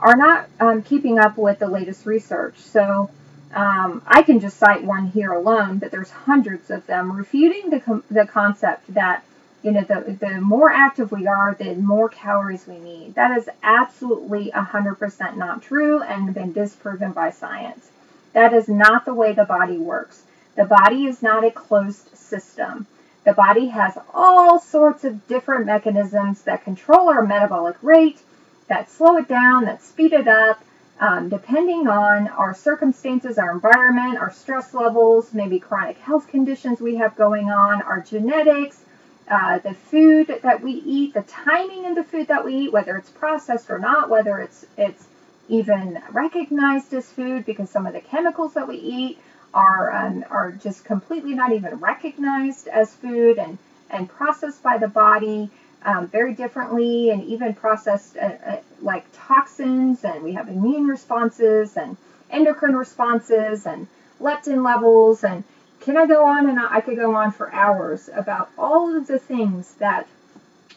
are 0.00 0.16
not 0.16 0.48
um, 0.58 0.82
keeping 0.82 1.18
up 1.18 1.36
with 1.38 1.58
the 1.58 1.68
latest 1.68 2.06
research. 2.06 2.56
So 2.58 3.10
Um, 3.52 4.02
I 4.06 4.22
can 4.22 4.38
just 4.38 4.56
cite 4.58 4.84
one 4.84 5.06
here 5.10 5.32
alone, 5.32 5.80
but 5.80 5.90
there's 5.90 6.12
hundreds 6.28 6.70
of 6.70 6.86
them 6.86 7.04
refuting 7.22 7.70
the, 7.74 7.80
com- 7.80 8.04
the 8.08 8.24
concept 8.24 8.82
that 8.94 9.24
you 9.62 9.72
know 9.72 9.82
the, 9.82 10.16
the 10.18 10.40
more 10.40 10.70
active 10.70 11.12
we 11.12 11.26
are, 11.26 11.54
the 11.54 11.74
more 11.74 12.08
calories 12.08 12.66
we 12.66 12.78
need. 12.78 13.14
That 13.14 13.36
is 13.36 13.48
absolutely 13.62 14.50
100% 14.52 15.36
not 15.36 15.62
true 15.62 16.02
and 16.02 16.34
been 16.34 16.52
disproven 16.52 17.12
by 17.12 17.30
science. 17.30 17.90
That 18.32 18.52
is 18.52 18.68
not 18.68 19.04
the 19.04 19.14
way 19.14 19.32
the 19.32 19.44
body 19.44 19.76
works. 19.76 20.22
The 20.56 20.64
body 20.64 21.04
is 21.06 21.22
not 21.22 21.44
a 21.44 21.50
closed 21.50 22.16
system. 22.16 22.86
The 23.24 23.34
body 23.34 23.66
has 23.68 23.98
all 24.14 24.58
sorts 24.58 25.04
of 25.04 25.26
different 25.28 25.66
mechanisms 25.66 26.42
that 26.42 26.64
control 26.64 27.10
our 27.10 27.22
metabolic 27.22 27.76
rate, 27.82 28.20
that 28.68 28.90
slow 28.90 29.18
it 29.18 29.28
down, 29.28 29.64
that 29.64 29.82
speed 29.82 30.12
it 30.12 30.26
up, 30.26 30.62
um, 31.00 31.28
depending 31.28 31.88
on 31.88 32.28
our 32.28 32.54
circumstances, 32.54 33.38
our 33.38 33.52
environment, 33.52 34.18
our 34.18 34.32
stress 34.32 34.74
levels, 34.74 35.32
maybe 35.34 35.58
chronic 35.58 35.98
health 35.98 36.28
conditions 36.28 36.80
we 36.80 36.96
have 36.96 37.16
going 37.16 37.50
on, 37.50 37.82
our 37.82 38.00
genetics, 38.00 38.82
uh, 39.30 39.58
the 39.60 39.74
food 39.74 40.40
that 40.42 40.60
we 40.60 40.72
eat, 40.72 41.14
the 41.14 41.22
timing 41.22 41.86
of 41.86 41.94
the 41.94 42.02
food 42.02 42.26
that 42.28 42.44
we 42.44 42.54
eat, 42.54 42.72
whether 42.72 42.96
it's 42.96 43.10
processed 43.10 43.70
or 43.70 43.78
not, 43.78 44.10
whether 44.10 44.38
it's 44.38 44.66
it's 44.76 45.06
even 45.48 46.00
recognized 46.12 46.92
as 46.94 47.10
food 47.10 47.44
because 47.44 47.70
some 47.70 47.86
of 47.86 47.92
the 47.92 48.00
chemicals 48.00 48.54
that 48.54 48.66
we 48.68 48.76
eat 48.76 49.18
are 49.54 49.92
um, 49.92 50.24
are 50.30 50.52
just 50.52 50.84
completely 50.84 51.34
not 51.34 51.52
even 51.52 51.74
recognized 51.76 52.68
as 52.68 52.94
food 52.94 53.38
and 53.38 53.58
and 53.90 54.08
processed 54.08 54.62
by 54.62 54.78
the 54.78 54.88
body 54.88 55.50
um, 55.84 56.06
very 56.08 56.34
differently 56.34 57.10
and 57.10 57.22
even 57.24 57.54
processed 57.54 58.16
uh, 58.16 58.32
uh, 58.46 58.56
like 58.82 59.04
toxins 59.12 60.04
and 60.04 60.22
we 60.22 60.32
have 60.32 60.48
immune 60.48 60.86
responses 60.86 61.76
and 61.76 61.96
endocrine 62.30 62.76
responses 62.76 63.66
and 63.66 63.86
leptin 64.20 64.64
levels 64.64 65.24
and 65.24 65.42
can 65.80 65.96
I 65.96 66.06
go 66.06 66.26
on 66.26 66.48
and 66.48 66.58
I 66.58 66.80
could 66.80 66.96
go 66.96 67.14
on 67.14 67.32
for 67.32 67.52
hours 67.52 68.10
about 68.14 68.50
all 68.58 68.94
of 68.96 69.06
the 69.06 69.18
things 69.18 69.74
that 69.74 70.06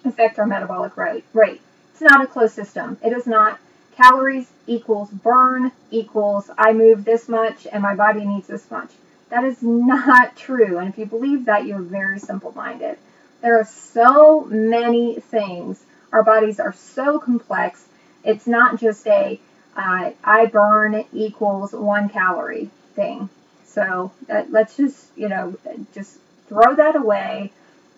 affect 0.05 0.39
our 0.39 0.45
metabolic 0.45 0.97
rate. 0.97 1.23
Rate. 1.33 1.61
It's 1.91 2.01
not 2.01 2.23
a 2.23 2.27
closed 2.27 2.53
system. 2.53 2.97
It 3.03 3.13
is 3.13 3.27
not 3.27 3.59
calories 3.95 4.49
equals 4.65 5.09
burn 5.09 5.71
equals 5.91 6.49
I 6.57 6.73
move 6.73 7.05
this 7.05 7.29
much 7.29 7.67
and 7.71 7.83
my 7.83 7.95
body 7.95 8.25
needs 8.25 8.47
this 8.47 8.69
much. 8.71 8.89
That 9.29 9.43
is 9.43 9.61
not 9.61 10.35
true. 10.37 10.77
And 10.77 10.89
if 10.89 10.97
you 10.97 11.05
believe 11.05 11.45
that, 11.45 11.65
you're 11.65 11.79
very 11.79 12.19
simple 12.19 12.53
minded. 12.55 12.97
There 13.41 13.59
are 13.59 13.65
so 13.65 14.45
many 14.45 15.19
things. 15.19 15.83
Our 16.11 16.23
bodies 16.23 16.59
are 16.59 16.73
so 16.73 17.19
complex. 17.19 17.85
It's 18.23 18.47
not 18.47 18.79
just 18.79 19.05
a 19.07 19.39
uh, 19.75 20.11
I 20.23 20.45
burn 20.45 21.03
equals 21.11 21.73
one 21.73 22.09
calorie 22.09 22.69
thing. 22.95 23.29
So 23.73 24.11
uh, 24.29 24.43
let's 24.49 24.77
just, 24.77 25.07
you 25.15 25.29
know, 25.29 25.57
just 25.93 26.17
throw 26.47 26.75
that 26.75 26.95
away. 26.95 27.51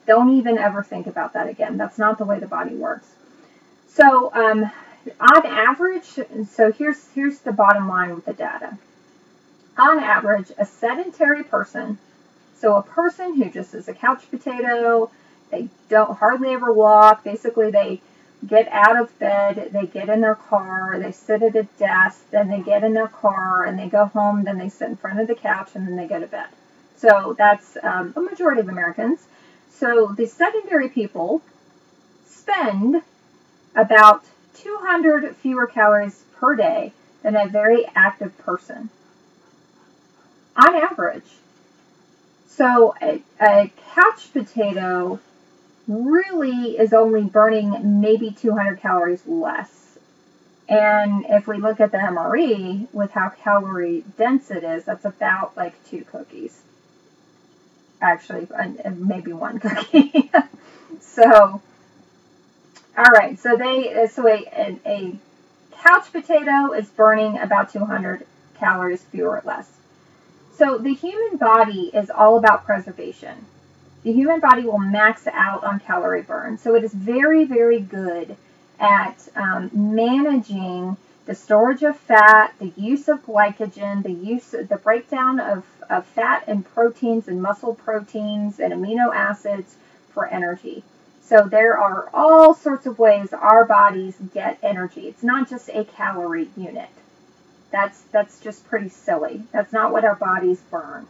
Don't 0.08 0.38
even 0.38 0.58
ever 0.58 0.84
think 0.84 1.06
about 1.06 1.34
that 1.34 1.50
again. 1.50 1.78
That's 1.78 1.98
not 1.98 2.18
the 2.18 2.26
way 2.26 2.40
the 2.40 2.48
body 2.48 2.76
works. 2.76 3.08
So 3.90 4.34
um, 4.34 4.72
on 5.20 5.46
average, 5.46 6.20
so 6.50 6.72
here's 6.72 7.10
here's 7.12 7.40
the 7.40 7.52
bottom 7.52 7.88
line 7.88 8.16
with 8.16 8.26
the 8.26 8.34
data. 8.34 8.78
On 9.78 10.00
average, 10.00 10.52
a 10.58 10.66
sedentary 10.66 11.44
person, 11.44 11.98
so 12.58 12.78
a 12.78 12.84
person 12.84 13.36
who 13.36 13.50
just 13.50 13.74
is 13.74 13.90
a 13.90 13.94
couch 13.94 14.24
potato, 14.32 15.12
they 15.52 15.68
don't 15.90 16.18
hardly 16.18 16.54
ever 16.54 16.72
walk. 16.72 17.24
Basically, 17.24 17.72
they 17.72 18.00
get 18.48 18.68
out 18.70 19.00
of 19.00 19.18
bed, 19.20 19.70
they 19.72 19.86
get 19.86 20.10
in 20.10 20.22
their 20.22 20.36
car, 20.36 21.00
they 21.00 21.12
sit 21.12 21.42
at 21.42 21.56
a 21.56 21.64
desk, 21.64 22.30
then 22.32 22.50
they 22.50 22.62
get 22.62 22.84
in 22.84 22.94
their 22.94 23.08
car 23.08 23.64
and 23.64 23.78
they 23.78 23.88
go 23.88 24.06
home, 24.06 24.44
then 24.44 24.58
they 24.58 24.70
sit 24.70 24.90
in 24.90 24.96
front 24.96 25.20
of 25.20 25.28
the 25.28 25.36
couch 25.36 25.72
and 25.74 25.88
then 25.88 25.96
they 25.96 26.08
go 26.08 26.20
to 26.20 26.28
bed. 26.28 26.48
So 26.98 27.36
that's 27.38 27.78
um, 27.84 28.14
a 28.16 28.22
majority 28.22 28.62
of 28.62 28.70
Americans. 28.70 29.28
So 29.72 30.08
the 30.08 30.26
sedentary 30.26 30.90
people 30.90 31.42
spend 32.26 33.02
about 33.76 34.24
200 34.56 35.36
fewer 35.38 35.68
calories 35.68 36.24
per 36.38 36.56
day 36.56 36.94
than 37.24 37.36
a 37.36 37.48
very 37.48 37.86
active 37.96 38.38
person 38.38 38.90
on 40.56 40.76
average. 40.76 41.30
So 42.48 42.96
a, 43.02 43.22
a 43.42 43.72
couch 43.94 44.32
potato 44.32 45.20
really 45.88 46.78
is 46.78 46.94
only 46.94 47.24
burning 47.24 48.02
maybe 48.02 48.32
200 48.32 48.80
calories 48.80 49.26
less. 49.28 49.98
And 50.68 51.26
if 51.30 51.48
we 51.48 51.58
look 51.58 51.80
at 51.80 51.92
the 51.92 52.00
MRE 52.00 52.88
with 52.92 53.12
how 53.12 53.30
calorie 53.30 54.04
dense 54.18 54.50
it 54.50 54.64
is, 54.64 54.86
that's 54.86 55.06
about 55.06 55.56
like 55.56 55.74
two 55.86 56.04
cookies. 56.06 56.62
Actually, 58.02 58.48
maybe 58.96 59.32
one 59.32 59.60
cookie. 59.60 60.32
so, 61.00 61.62
all 62.98 63.12
right. 63.14 63.38
So 63.40 63.56
they 63.56 64.08
so 64.08 64.28
a, 64.28 64.44
a, 64.56 64.80
a 64.86 65.16
couch 65.72 66.12
potato 66.12 66.74
is 66.74 66.90
burning 66.90 67.38
about 67.38 67.72
200 67.72 68.26
calories 68.58 69.04
fewer 69.04 69.38
or 69.38 69.42
less. 69.46 69.72
So 70.56 70.78
the 70.78 70.94
human 70.94 71.38
body 71.38 71.92
is 71.94 72.10
all 72.10 72.38
about 72.38 72.66
preservation 72.66 73.46
the 74.06 74.14
human 74.14 74.40
body 74.40 74.62
will 74.62 74.78
max 74.78 75.26
out 75.26 75.64
on 75.64 75.80
calorie 75.80 76.22
burn. 76.22 76.60
So 76.60 76.76
it 76.76 76.84
is 76.84 76.94
very, 76.94 77.44
very 77.44 77.80
good 77.80 78.38
at 78.80 79.28
um, 79.36 79.72
managing 79.74 80.96
the 81.26 81.34
storage 81.34 81.82
of 81.82 81.98
fat, 81.98 82.54
the 82.60 82.72
use 82.78 83.08
of 83.08 83.26
glycogen, 83.26 84.04
the 84.04 84.12
use 84.12 84.52
the 84.52 84.80
breakdown 84.84 85.40
of, 85.40 85.66
of 85.90 86.06
fat 86.06 86.44
and 86.48 86.64
proteins 86.64 87.28
and 87.28 87.42
muscle 87.42 87.74
proteins 87.74 88.60
and 88.60 88.72
amino 88.72 89.12
acids 89.12 89.76
for 90.12 90.28
energy. 90.28 90.84
So 91.24 91.48
there 91.50 91.76
are 91.76 92.08
all 92.14 92.54
sorts 92.54 92.86
of 92.86 93.00
ways 93.00 93.34
our 93.34 93.66
bodies 93.66 94.18
get 94.36 94.60
energy. 94.62 95.08
It's 95.08 95.24
not 95.24 95.50
just 95.50 95.68
a 95.70 95.84
calorie 95.84 96.50
unit. 96.56 96.90
That's 97.72 98.00
that's 98.12 98.40
just 98.40 98.68
pretty 98.68 98.90
silly. 98.90 99.42
That's 99.52 99.74
not 99.74 99.92
what 99.92 100.06
our 100.06 100.16
bodies 100.16 100.62
burn. 100.70 101.08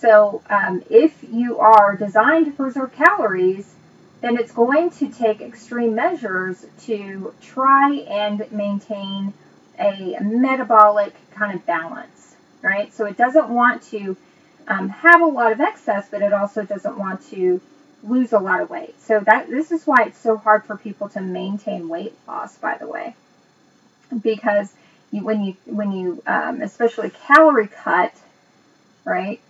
So 0.00 0.42
um, 0.48 0.82
if 0.88 1.22
you 1.30 1.58
are 1.58 1.94
designed 1.94 2.46
to 2.46 2.52
preserve 2.52 2.94
calories, 2.94 3.74
then 4.22 4.38
it's 4.38 4.52
going 4.52 4.90
to 4.92 5.10
take 5.10 5.42
extreme 5.42 5.94
measures 5.94 6.64
to 6.84 7.34
try 7.42 7.92
and 8.08 8.50
maintain 8.50 9.34
a 9.78 10.16
metabolic 10.22 11.14
kind 11.32 11.54
of 11.54 11.66
balance, 11.66 12.34
right? 12.62 12.92
So 12.94 13.04
it 13.04 13.18
doesn't 13.18 13.50
want 13.50 13.82
to 13.90 14.16
um, 14.68 14.88
have 14.88 15.20
a 15.20 15.26
lot 15.26 15.52
of 15.52 15.60
excess, 15.60 16.08
but 16.10 16.22
it 16.22 16.32
also 16.32 16.64
doesn't 16.64 16.96
want 16.98 17.26
to 17.30 17.60
lose 18.02 18.32
a 18.32 18.38
lot 18.38 18.62
of 18.62 18.70
weight. 18.70 18.98
So 19.02 19.20
that 19.20 19.50
this 19.50 19.70
is 19.70 19.86
why 19.86 20.04
it's 20.06 20.18
so 20.18 20.38
hard 20.38 20.64
for 20.64 20.76
people 20.78 21.10
to 21.10 21.20
maintain 21.20 21.88
weight 21.88 22.14
loss, 22.26 22.56
by 22.56 22.78
the 22.78 22.86
way, 22.86 23.14
because 24.22 24.72
you, 25.10 25.24
when 25.24 25.42
you 25.44 25.56
when 25.66 25.92
you 25.92 26.22
um, 26.26 26.62
especially 26.62 27.10
calorie 27.26 27.68
cut, 27.68 28.14
right? 29.04 29.40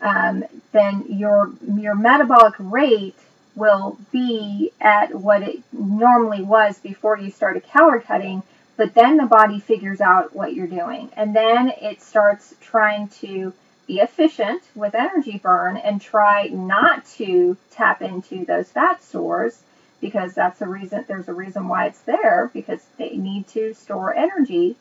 Um, 0.00 0.44
then 0.72 1.04
your 1.08 1.52
your 1.74 1.94
metabolic 1.94 2.54
rate 2.58 3.16
will 3.54 3.98
be 4.12 4.70
at 4.80 5.14
what 5.14 5.42
it 5.42 5.60
normally 5.72 6.42
was 6.42 6.78
before 6.78 7.18
you 7.18 7.30
started 7.30 7.64
calorie 7.64 8.00
cutting. 8.00 8.42
But 8.76 8.94
then 8.94 9.18
the 9.18 9.26
body 9.26 9.60
figures 9.60 10.00
out 10.00 10.34
what 10.34 10.54
you're 10.54 10.66
doing, 10.66 11.10
and 11.14 11.36
then 11.36 11.70
it 11.82 12.00
starts 12.00 12.54
trying 12.62 13.08
to 13.20 13.52
be 13.86 13.98
efficient 13.98 14.62
with 14.74 14.94
energy 14.94 15.36
burn 15.36 15.76
and 15.76 16.00
try 16.00 16.44
not 16.46 17.04
to 17.04 17.56
tap 17.72 18.00
into 18.00 18.44
those 18.44 18.70
fat 18.70 19.02
stores 19.02 19.62
because 20.00 20.32
that's 20.32 20.60
the 20.60 20.66
reason 20.66 21.04
there's 21.08 21.28
a 21.28 21.34
reason 21.34 21.68
why 21.68 21.86
it's 21.86 22.00
there 22.02 22.50
because 22.54 22.80
they 22.96 23.16
need 23.16 23.46
to 23.48 23.74
store 23.74 24.14
energy 24.14 24.76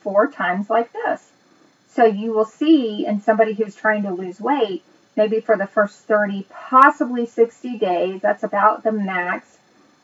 for 0.00 0.28
times 0.28 0.70
like 0.70 0.92
this. 0.92 1.32
So 1.94 2.06
you 2.06 2.32
will 2.32 2.46
see 2.46 3.04
in 3.06 3.20
somebody 3.20 3.52
who's 3.52 3.74
trying 3.74 4.04
to 4.04 4.12
lose 4.12 4.40
weight, 4.40 4.82
maybe 5.14 5.40
for 5.40 5.56
the 5.58 5.66
first 5.66 5.98
30, 6.00 6.46
possibly 6.50 7.26
60 7.26 7.78
days, 7.78 8.22
that's 8.22 8.42
about 8.42 8.82
the 8.82 8.92
max, 8.92 9.58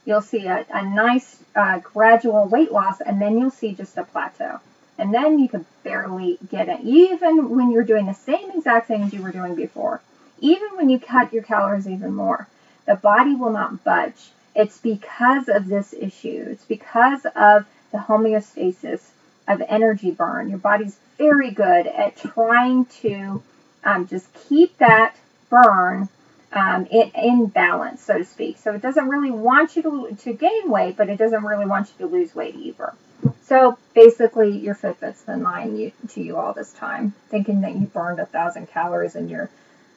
you'll 0.05 0.21
see 0.21 0.47
a, 0.47 0.67
a 0.71 0.85
nice 0.85 1.43
uh, 1.57 1.79
gradual 1.79 2.47
weight 2.47 2.73
loss, 2.73 3.01
and 3.01 3.21
then 3.21 3.39
you'll 3.39 3.51
see 3.51 3.73
just 3.73 3.97
a 3.97 4.05
plateau. 4.05 4.61
And 4.99 5.15
then 5.15 5.39
you 5.39 5.49
can 5.49 5.65
barely 5.83 6.39
get 6.51 6.69
it, 6.69 6.81
even 6.83 7.51
when 7.57 7.71
you're 7.71 7.85
doing 7.85 8.07
the 8.07 8.13
same 8.13 8.51
exact 8.51 8.89
things 8.89 9.13
you 9.13 9.23
were 9.23 9.33
doing 9.33 9.55
before. 9.55 10.03
Even 10.41 10.69
when 10.77 10.91
you 10.91 10.99
cut 10.99 11.33
your 11.33 11.43
calories 11.43 11.89
even 11.89 12.15
more, 12.15 12.49
the 12.85 12.97
body 12.97 13.35
will 13.35 13.53
not 13.53 13.83
budge. 13.85 14.31
It's 14.55 14.79
because 14.79 15.49
of 15.49 15.69
this 15.69 15.95
issue. 15.95 16.49
It's 16.51 16.65
because 16.65 17.25
of 17.37 17.67
the 17.93 17.99
homeostasis 17.99 19.01
of 19.49 19.63
energy 19.69 20.11
burn. 20.11 20.49
Your 20.49 20.59
body's 20.59 20.97
very 21.17 21.51
good 21.51 21.87
at 21.87 22.17
trying 22.17 22.85
to 23.03 23.43
um, 23.83 24.07
just 24.07 24.29
keep 24.49 24.77
that 24.79 25.17
burn 25.51 26.09
um, 26.53 26.87
in, 26.87 27.11
in, 27.15 27.47
balance, 27.47 28.03
so 28.03 28.19
to 28.19 28.25
speak. 28.25 28.59
So 28.59 28.75
it 28.75 28.83
doesn't 28.83 29.09
really 29.09 29.31
want 29.31 29.77
you 29.77 29.83
to, 29.83 30.17
to 30.23 30.33
gain 30.33 30.71
weight, 30.71 30.97
but 30.97 31.09
it 31.09 31.17
doesn't 31.17 31.45
really 31.45 31.67
want 31.67 31.89
you 31.89 32.07
to 32.07 32.13
lose 32.13 32.35
weight 32.35 32.55
either. 32.57 32.95
So 33.43 33.79
basically, 33.95 34.57
your 34.57 34.75
Fitbit's 34.75 35.23
been 35.23 35.43
lying 35.43 35.77
you, 35.77 35.93
to 36.11 36.23
you 36.23 36.37
all 36.37 36.53
this 36.53 36.73
time, 36.73 37.15
thinking 37.29 37.63
that 37.63 37.75
you 37.75 37.87
burned 37.87 38.21
a 38.21 38.27
thousand 38.27 38.71
calories 38.71 39.17
in 39.17 39.29
your 39.29 39.51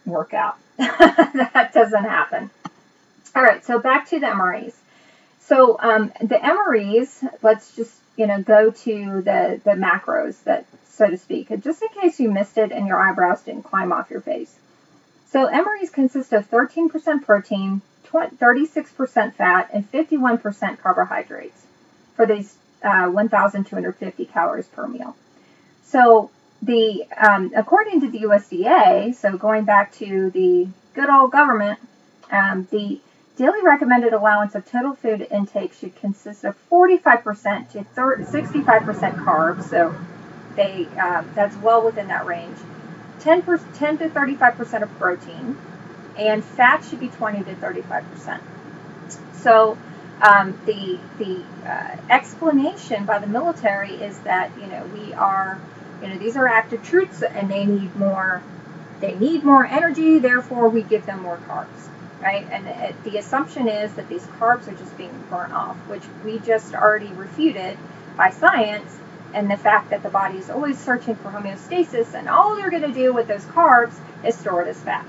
workout. 0.05 0.57
that 0.77 1.71
doesn't 1.73 2.03
happen. 2.03 2.49
All 3.35 3.43
right, 3.43 3.63
so 3.63 3.79
back 3.79 4.09
to 4.09 4.19
the 4.19 4.25
MREs. 4.25 4.73
So 5.45 5.77
um, 5.79 6.11
the 6.19 6.35
MREs, 6.35 7.27
let's 7.41 7.75
just 7.75 7.99
you 8.17 8.27
know 8.27 8.41
go 8.41 8.71
to 8.71 9.21
the 9.21 9.61
the 9.63 9.71
macros 9.71 10.43
that 10.43 10.65
so 10.89 11.09
to 11.09 11.17
speak, 11.17 11.49
just 11.61 11.81
in 11.81 11.89
case 12.01 12.19
you 12.19 12.31
missed 12.31 12.57
it 12.57 12.71
and 12.71 12.87
your 12.87 12.99
eyebrows 12.99 13.41
didn't 13.41 13.63
climb 13.63 13.91
off 13.91 14.11
your 14.11 14.21
face. 14.21 14.55
So 15.29 15.47
MREs 15.47 15.91
consist 15.91 16.33
of 16.33 16.49
13% 16.51 17.25
protein, 17.25 17.81
36% 18.11 19.33
fat, 19.33 19.69
and 19.73 19.89
51% 19.89 20.79
carbohydrates 20.79 21.65
for 22.15 22.25
these 22.25 22.55
uh, 22.83 23.07
1,250 23.07 24.25
calories 24.25 24.67
per 24.67 24.87
meal. 24.87 25.15
So 25.83 26.29
the 26.61 27.05
um, 27.17 27.51
according 27.55 28.01
to 28.01 28.11
the 28.11 28.19
USDA, 28.19 29.15
so 29.15 29.37
going 29.37 29.63
back 29.63 29.93
to 29.93 30.29
the 30.29 30.67
good 30.93 31.09
old 31.09 31.31
government, 31.31 31.79
um, 32.31 32.67
the 32.69 32.99
daily 33.37 33.61
recommended 33.63 34.13
allowance 34.13 34.55
of 34.55 34.65
total 34.69 34.93
food 34.93 35.27
intake 35.31 35.73
should 35.73 35.95
consist 35.95 36.43
of 36.43 36.55
45% 36.69 37.71
to 37.71 37.83
30, 37.83 38.23
65% 38.23 39.15
carbs. 39.15 39.69
So 39.69 39.95
they 40.55 40.87
uh, 40.99 41.23
that's 41.33 41.55
well 41.57 41.83
within 41.83 42.07
that 42.07 42.25
range. 42.25 42.57
10, 43.19 43.43
per, 43.43 43.57
10 43.57 43.99
to 43.99 44.09
35% 44.09 44.81
of 44.81 44.89
protein, 44.97 45.57
and 46.17 46.43
fat 46.43 46.83
should 46.83 46.99
be 46.99 47.07
20 47.07 47.43
to 47.43 47.55
35%. 47.55 48.41
So 49.33 49.77
um, 50.21 50.59
the 50.65 50.99
the 51.17 51.43
uh, 51.65 51.97
explanation 52.09 53.05
by 53.05 53.19
the 53.19 53.27
military 53.27 53.91
is 53.91 54.19
that 54.19 54.51
you 54.59 54.67
know 54.67 54.83
we 54.93 55.13
are 55.13 55.59
you 56.01 56.07
know 56.09 56.17
these 56.17 56.37
are 56.37 56.47
active 56.47 56.83
troops 56.83 57.23
and 57.23 57.49
they 57.49 57.65
need 57.65 57.95
more 57.95 58.41
they 58.99 59.15
need 59.15 59.43
more 59.43 59.65
energy 59.65 60.19
therefore 60.19 60.69
we 60.69 60.83
give 60.83 61.05
them 61.07 61.23
more 61.23 61.37
carbs 61.47 61.90
right? 62.21 62.47
And 62.51 62.67
it, 62.67 63.03
the 63.03 63.17
assumption 63.17 63.67
is 63.67 63.93
that 63.95 64.07
these 64.09 64.23
carbs 64.23 64.67
are 64.67 64.75
just 64.75 64.97
being 64.97 65.11
burnt 65.29 65.53
off 65.53 65.75
which 65.87 66.03
we 66.23 66.39
just 66.39 66.73
already 66.73 67.11
refuted 67.13 67.77
by 68.17 68.29
science. 68.29 68.97
And 69.33 69.49
the 69.49 69.57
fact 69.57 69.91
that 69.91 70.03
the 70.03 70.09
body 70.09 70.37
is 70.37 70.49
always 70.49 70.77
searching 70.77 71.15
for 71.15 71.29
homeostasis 71.29 72.13
and 72.13 72.27
all 72.27 72.55
they're 72.55 72.69
going 72.69 72.81
to 72.83 72.93
do 72.93 73.13
with 73.13 73.27
those 73.27 73.45
carbs 73.45 73.93
is 74.25 74.35
store 74.35 74.61
it 74.63 74.67
as 74.67 74.81
fat. 74.81 75.05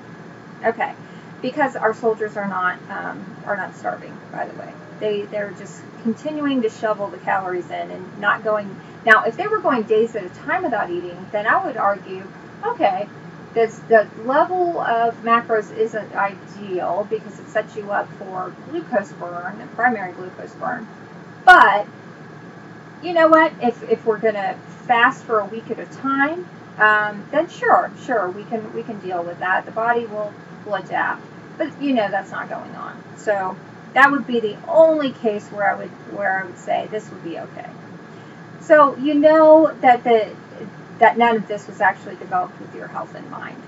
Okay 0.64 0.95
because 1.42 1.75
our 1.75 1.92
soldiers 1.92 2.37
are 2.37 2.49
not 2.49 2.78
um, 2.88 3.26
are 3.45 3.57
not 3.57 3.75
starving 3.75 4.16
by 4.31 4.47
the 4.47 4.59
way. 4.59 4.73
They 5.00 5.23
they're 5.23 5.50
just 5.50 5.83
continuing 6.02 6.62
to 6.62 6.71
shovel 6.71 7.09
the 7.09 7.19
calories 7.19 7.66
in 7.66 7.90
and 7.90 8.19
not 8.19 8.42
going 8.42 8.75
now 9.04 9.25
if 9.25 9.37
they 9.37 9.47
were 9.47 9.59
going 9.59 9.83
days 9.83 10.16
at 10.16 10.25
a 10.25 10.28
time 10.31 10.62
without 10.64 10.90
eating 10.90 11.26
then 11.31 11.47
i 11.47 11.64
would 11.64 11.76
argue 11.76 12.26
okay 12.64 13.09
this 13.54 13.78
the 13.88 14.09
level 14.25 14.80
of 14.80 15.14
macros 15.23 15.76
isn't 15.76 16.14
ideal 16.14 17.06
because 17.11 17.38
it 17.38 17.49
sets 17.49 17.76
you 17.76 17.90
up 17.90 18.09
for 18.14 18.54
glucose 18.68 19.12
burn 19.12 19.68
primary 19.75 20.12
glucose 20.12 20.54
burn 20.54 20.87
but 21.44 21.87
you 23.02 23.12
know 23.12 23.28
what? 23.28 23.52
If 23.61 23.82
if 23.90 24.04
we're 24.06 24.18
gonna 24.18 24.56
fast 24.87 25.25
for 25.25 25.40
a 25.40 25.44
week 25.44 25.71
at 25.71 25.78
a 25.78 25.87
time, 25.87 26.49
um, 26.78 27.26
then 27.30 27.49
sure, 27.49 27.90
sure, 28.04 28.30
we 28.30 28.44
can 28.44 28.73
we 28.75 28.82
can 28.82 28.99
deal 29.00 29.23
with 29.23 29.38
that. 29.40 29.66
The 29.66 29.73
body 29.73 30.06
will 30.06 30.32
will 30.64 30.76
adapt, 30.76 31.23
but 31.59 31.82
you 31.82 31.92
know 31.92 32.09
that's 32.11 32.30
not 32.30 32.49
going 32.49 32.75
on. 32.76 33.02
So 33.16 33.56
that 33.94 34.11
would 34.11 34.26
be 34.26 34.40
the 34.40 34.56
only 34.68 35.12
case 35.12 35.49
where 35.49 35.68
I 35.68 35.75
would 35.75 35.90
where 36.16 36.40
I 36.40 36.44
would 36.44 36.59
say 36.59 36.88
this 36.90 37.11
would 37.11 37.25
be 37.25 37.38
okay. 37.38 37.68
So 38.61 38.97
you 38.97 39.14
know 39.14 39.75
that 39.80 40.04
the 40.04 40.30
that 41.02 41.18
none 41.18 41.35
of 41.37 41.49
this 41.49 41.66
was 41.66 41.80
actually 41.80 42.14
developed 42.14 42.59
with 42.61 42.73
your 42.76 42.87
health 42.87 43.14
in 43.16 43.28
mind, 43.28 43.61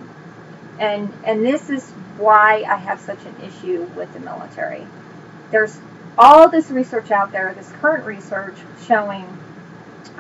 and 0.79 1.13
and 1.25 1.45
this 1.45 1.69
is 1.69 1.91
why 2.17 2.63
I 2.63 2.77
have 2.77 3.01
such 3.01 3.19
an 3.27 3.35
issue 3.43 3.83
with 3.97 4.13
the 4.13 4.21
military. 4.21 4.87
There's 5.51 5.77
all 6.17 6.49
this 6.49 6.71
research 6.71 7.11
out 7.11 7.33
there, 7.33 7.53
this 7.55 7.71
current 7.81 8.07
research 8.07 8.55
showing, 8.87 9.27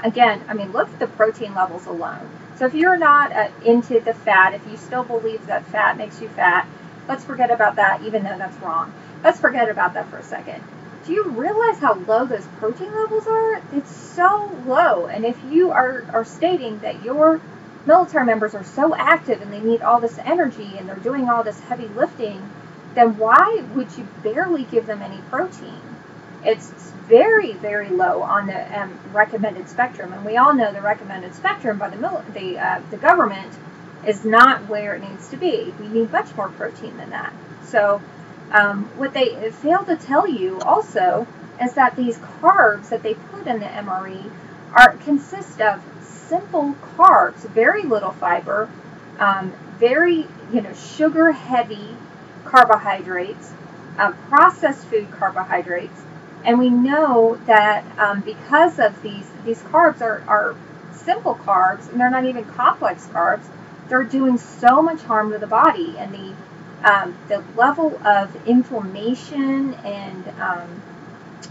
again, 0.02 0.42
I 0.48 0.54
mean, 0.54 0.72
look 0.72 0.88
at 0.88 0.98
the 0.98 1.06
protein 1.06 1.54
levels 1.54 1.86
alone. 1.86 2.28
So 2.56 2.66
if 2.66 2.74
you're 2.74 2.96
not 2.96 3.32
uh, 3.32 3.48
into 3.64 4.00
the 4.00 4.12
fat, 4.14 4.54
if 4.54 4.66
you 4.68 4.76
still 4.76 5.04
believe 5.04 5.46
that 5.46 5.64
fat 5.66 5.96
makes 5.96 6.20
you 6.20 6.28
fat, 6.28 6.66
let's 7.08 7.24
forget 7.24 7.50
about 7.52 7.76
that, 7.76 8.02
even 8.02 8.24
though 8.24 8.36
that's 8.36 8.56
wrong. 8.58 8.92
Let's 9.22 9.38
forget 9.40 9.68
about 9.68 9.94
that 9.94 10.08
for 10.08 10.18
a 10.18 10.22
second. 10.22 10.62
Do 11.06 11.12
you 11.12 11.28
realize 11.30 11.78
how 11.78 11.94
low 11.94 12.24
those 12.24 12.46
protein 12.58 12.94
levels 12.94 13.26
are? 13.26 13.62
It's 13.72 13.94
so 13.94 14.50
low. 14.66 15.06
And 15.06 15.24
if 15.24 15.38
you 15.50 15.70
are, 15.70 16.04
are 16.12 16.24
stating 16.24 16.78
that 16.80 17.04
your 17.04 17.40
military 17.86 18.24
members 18.24 18.54
are 18.54 18.64
so 18.64 18.94
active 18.94 19.42
and 19.42 19.52
they 19.52 19.60
need 19.60 19.82
all 19.82 20.00
this 20.00 20.18
energy 20.18 20.78
and 20.78 20.88
they're 20.88 20.96
doing 20.96 21.28
all 21.28 21.42
this 21.42 21.60
heavy 21.60 21.88
lifting, 21.88 22.50
then 22.94 23.18
why 23.18 23.62
would 23.74 23.96
you 23.98 24.06
barely 24.22 24.64
give 24.64 24.86
them 24.86 25.02
any 25.02 25.18
protein? 25.28 25.80
It's 26.42 26.70
very, 27.08 27.52
very 27.52 27.90
low 27.90 28.22
on 28.22 28.46
the 28.46 28.80
um, 28.80 28.98
recommended 29.12 29.68
spectrum, 29.68 30.12
and 30.12 30.24
we 30.24 30.36
all 30.36 30.54
know 30.54 30.72
the 30.72 30.80
recommended 30.80 31.34
spectrum 31.34 31.78
by 31.78 31.90
the 31.90 31.96
mil- 31.96 32.24
the 32.32 32.58
uh, 32.58 32.80
the 32.90 32.96
government 32.96 33.52
is 34.06 34.24
not 34.24 34.68
where 34.68 34.94
it 34.94 35.02
needs 35.02 35.28
to 35.30 35.36
be. 35.36 35.74
We 35.80 35.88
need 35.88 36.12
much 36.12 36.34
more 36.36 36.48
protein 36.50 36.96
than 36.96 37.10
that. 37.10 37.32
So, 37.64 38.00
um, 38.54 38.84
what 38.96 39.12
they 39.12 39.50
fail 39.50 39.84
to 39.84 39.96
tell 39.96 40.26
you 40.26 40.60
also 40.60 41.26
is 41.60 41.74
that 41.74 41.96
these 41.96 42.18
carbs 42.18 42.88
that 42.88 43.02
they 43.02 43.14
put 43.14 43.46
in 43.46 43.58
the 43.58 43.66
MRE 43.66 44.30
are 44.72 44.96
consist 44.98 45.60
of 45.60 45.82
simple 46.00 46.74
carbs, 46.96 47.48
very 47.50 47.82
little 47.82 48.12
fiber, 48.12 48.70
um, 49.18 49.52
very 49.78 50.26
you 50.52 50.60
know 50.60 50.72
sugar 50.72 51.32
heavy 51.32 51.96
carbohydrates, 52.44 53.52
uh, 53.98 54.12
processed 54.28 54.84
food 54.86 55.10
carbohydrates, 55.10 56.00
and 56.44 56.58
we 56.58 56.70
know 56.70 57.38
that 57.46 57.84
um, 57.98 58.20
because 58.20 58.78
of 58.78 59.00
these 59.02 59.28
these 59.44 59.60
carbs 59.62 60.00
are, 60.00 60.22
are 60.28 60.56
simple 60.92 61.34
carbs 61.34 61.90
and 61.90 62.00
they're 62.00 62.10
not 62.10 62.24
even 62.24 62.44
complex 62.44 63.06
carbs, 63.06 63.44
they're 63.88 64.04
doing 64.04 64.38
so 64.38 64.80
much 64.80 65.00
harm 65.02 65.32
to 65.32 65.38
the 65.38 65.46
body, 65.46 65.96
and 65.98 66.12
the 66.14 66.32
um, 66.84 67.16
the 67.28 67.42
level 67.56 67.98
of 68.06 68.34
inflammation 68.46 69.74
and 69.74 70.28
um, 70.40 70.82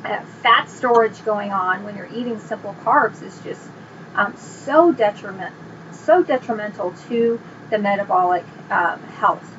uh, 0.06 0.22
fat 0.42 0.70
storage 0.70 1.24
going 1.26 1.52
on 1.52 1.84
when 1.84 1.96
you're 1.96 2.10
eating 2.14 2.40
simple 2.40 2.76
carbs 2.84 3.22
is 3.24 3.40
just 3.44 3.68
um, 4.16 4.36
so 4.38 4.92
detriment 4.92 5.54
so 5.92 6.24
detrimental 6.24 6.94
to 7.08 7.40
the 7.70 7.78
metabolic 7.80 8.44
um, 8.70 9.02
health. 9.04 9.50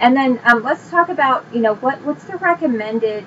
And 0.00 0.16
then 0.16 0.40
um, 0.44 0.62
let's 0.62 0.90
talk 0.90 1.08
about, 1.08 1.46
you 1.52 1.60
know, 1.60 1.74
what 1.76 2.00
what's 2.02 2.24
the 2.24 2.36
recommended, 2.36 3.24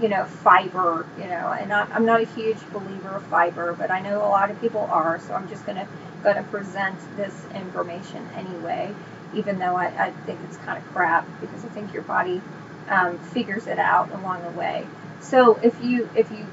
you 0.00 0.08
know, 0.08 0.24
fiber, 0.24 1.06
you 1.18 1.24
know, 1.24 1.52
and 1.52 1.72
I, 1.72 1.86
I'm 1.92 2.06
not 2.06 2.20
a 2.22 2.26
huge 2.26 2.58
believer 2.72 3.10
of 3.10 3.22
fiber, 3.24 3.74
but 3.74 3.90
I 3.90 4.00
know 4.00 4.18
a 4.20 4.28
lot 4.28 4.50
of 4.50 4.60
people 4.60 4.82
are, 4.90 5.20
so 5.20 5.34
I'm 5.34 5.48
just 5.48 5.66
gonna 5.66 5.86
gonna 6.24 6.42
present 6.44 6.98
this 7.16 7.34
information 7.54 8.28
anyway, 8.36 8.94
even 9.34 9.58
though 9.58 9.76
I, 9.76 9.86
I 10.06 10.10
think 10.26 10.40
it's 10.44 10.56
kind 10.58 10.78
of 10.78 10.86
crap 10.92 11.26
because 11.40 11.64
I 11.64 11.68
think 11.68 11.92
your 11.92 12.02
body 12.02 12.40
um, 12.88 13.18
figures 13.18 13.66
it 13.66 13.78
out 13.78 14.10
along 14.12 14.42
the 14.42 14.50
way. 14.50 14.86
So 15.20 15.56
if 15.56 15.82
you 15.82 16.08
if 16.14 16.30
you 16.30 16.46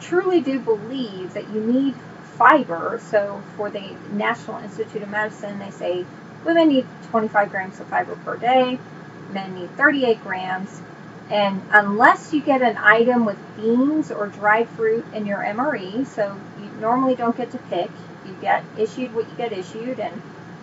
truly 0.00 0.40
do 0.40 0.58
believe 0.60 1.34
that 1.34 1.48
you 1.50 1.60
need 1.60 1.94
fiber, 2.36 3.00
so 3.10 3.42
for 3.56 3.70
the 3.70 3.94
National 4.12 4.58
Institute 4.58 5.02
of 5.02 5.10
Medicine, 5.10 5.58
they 5.58 5.70
say 5.70 6.06
women 6.44 6.68
need 6.68 6.86
25 7.10 7.50
grams 7.50 7.80
of 7.80 7.86
fiber 7.88 8.16
per 8.16 8.36
day 8.36 8.78
men 9.32 9.54
need 9.54 9.70
38 9.76 10.22
grams. 10.22 10.80
And 11.30 11.62
unless 11.70 12.32
you 12.32 12.42
get 12.42 12.60
an 12.60 12.76
item 12.76 13.24
with 13.24 13.38
beans 13.56 14.10
or 14.10 14.26
dried 14.26 14.68
fruit 14.70 15.04
in 15.14 15.26
your 15.26 15.38
MRE, 15.38 16.06
so 16.06 16.36
you 16.60 16.68
normally 16.80 17.14
don't 17.14 17.36
get 17.36 17.52
to 17.52 17.58
pick, 17.58 17.90
you 18.26 18.34
get 18.40 18.64
issued 18.76 19.14
what 19.14 19.28
you 19.28 19.36
get 19.36 19.52
issued, 19.52 20.00
and 20.00 20.20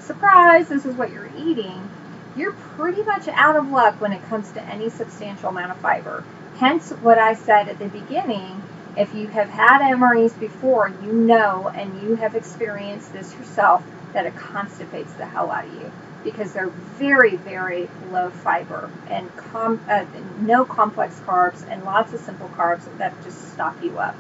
surprise, 0.07 0.69
this 0.69 0.85
is 0.85 0.95
what 0.95 1.11
you're 1.11 1.29
eating, 1.37 1.89
you're 2.35 2.53
pretty 2.53 3.03
much 3.03 3.27
out 3.27 3.55
of 3.55 3.69
luck 3.69 3.99
when 4.01 4.13
it 4.13 4.23
comes 4.29 4.51
to 4.53 4.63
any 4.63 4.89
substantial 4.89 5.49
amount 5.49 5.71
of 5.71 5.77
fiber. 5.77 6.23
Hence, 6.57 6.91
what 6.91 7.17
I 7.19 7.35
said 7.35 7.67
at 7.67 7.77
the 7.77 7.87
beginning 7.87 8.63
if 8.97 9.13
you 9.13 9.27
have 9.27 9.49
had 9.49 9.81
MREs 9.81 10.39
before, 10.39 10.91
you 11.03 11.13
know 11.13 11.71
and 11.75 12.01
you 12.01 12.15
have 12.15 12.33
experienced 12.33 13.13
this 13.13 13.31
yourself 13.35 13.83
that 14.13 14.25
it 14.25 14.35
constipates 14.35 15.13
the 15.13 15.25
hell 15.25 15.51
out 15.51 15.65
of 15.65 15.73
you 15.73 15.91
because 16.23 16.51
they're 16.51 16.69
very, 16.97 17.35
very 17.35 17.87
low 18.11 18.31
fiber 18.31 18.89
and 19.07 19.35
com- 19.37 19.79
uh, 19.87 20.05
no 20.39 20.65
complex 20.65 21.19
carbs 21.19 21.63
and 21.69 21.83
lots 21.83 22.11
of 22.13 22.19
simple 22.19 22.49
carbs 22.49 22.85
that 22.97 23.13
just 23.23 23.53
stop 23.53 23.81
you 23.83 23.99
up. 23.99 24.15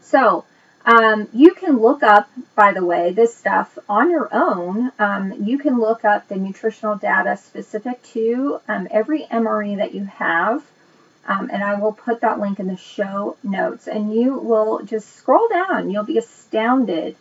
So, 0.00 0.44
um, 0.84 1.28
you 1.32 1.52
can 1.54 1.78
look 1.78 2.02
up, 2.02 2.30
by 2.54 2.72
the 2.72 2.84
way, 2.84 3.12
this 3.12 3.36
stuff 3.36 3.78
on 3.88 4.10
your 4.10 4.28
own. 4.32 4.90
Um, 4.98 5.32
you 5.44 5.58
can 5.58 5.78
look 5.78 6.04
up 6.04 6.28
the 6.28 6.36
nutritional 6.36 6.96
data 6.96 7.36
specific 7.36 8.02
to 8.14 8.60
um, 8.66 8.88
every 8.90 9.24
MRE 9.24 9.76
that 9.76 9.94
you 9.94 10.04
have. 10.04 10.64
Um, 11.28 11.50
and 11.52 11.62
I 11.62 11.74
will 11.78 11.92
put 11.92 12.22
that 12.22 12.40
link 12.40 12.58
in 12.60 12.66
the 12.66 12.78
show 12.78 13.36
notes. 13.42 13.88
And 13.88 14.14
you 14.14 14.38
will 14.38 14.82
just 14.82 15.16
scroll 15.16 15.48
down. 15.48 15.90
You'll 15.90 16.04
be 16.04 16.18
astounded 16.18 17.14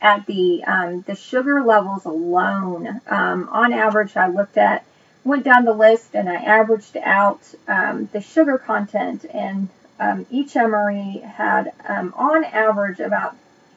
at 0.00 0.24
the 0.26 0.62
um, 0.64 1.02
the 1.02 1.16
sugar 1.16 1.62
levels 1.62 2.04
alone. 2.04 3.00
Um, 3.08 3.48
on 3.50 3.72
average, 3.72 4.16
I 4.16 4.28
looked 4.28 4.56
at 4.56 4.84
went 5.24 5.44
down 5.44 5.64
the 5.64 5.74
list 5.74 6.14
and 6.14 6.28
I 6.28 6.36
averaged 6.36 6.96
out 6.96 7.42
the 7.66 8.24
sugar 8.26 8.56
content, 8.56 9.26
and 9.26 9.68
um, 10.00 10.26
each 10.30 10.54
MRE 10.54 11.22
had 11.22 11.72
um, 11.86 12.14
on 12.16 12.42
average 12.42 13.00
about 13.00 13.36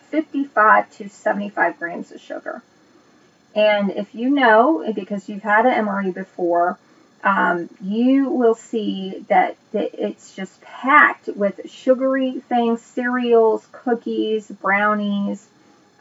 55 0.10 0.90
to 0.98 1.10
75 1.10 1.78
grams 1.78 2.12
of 2.12 2.22
sugar. 2.22 2.64
And 3.54 3.92
if 3.92 4.16
you 4.16 4.30
know, 4.30 4.92
because 4.96 5.28
you've 5.28 5.44
had 5.44 5.66
an 5.66 5.86
MRE 5.86 6.14
before, 6.14 6.80
um, 7.24 7.70
you 7.82 8.30
will 8.30 8.56
see 8.56 9.26
that, 9.28 9.58
it's 9.74 10.36
just 10.36 10.62
packed 10.62 11.28
with 11.28 11.70
sugary 11.70 12.40
things, 12.48 12.82
cereals, 12.82 13.68
cookies, 13.72 14.50
brownies, 14.50 15.46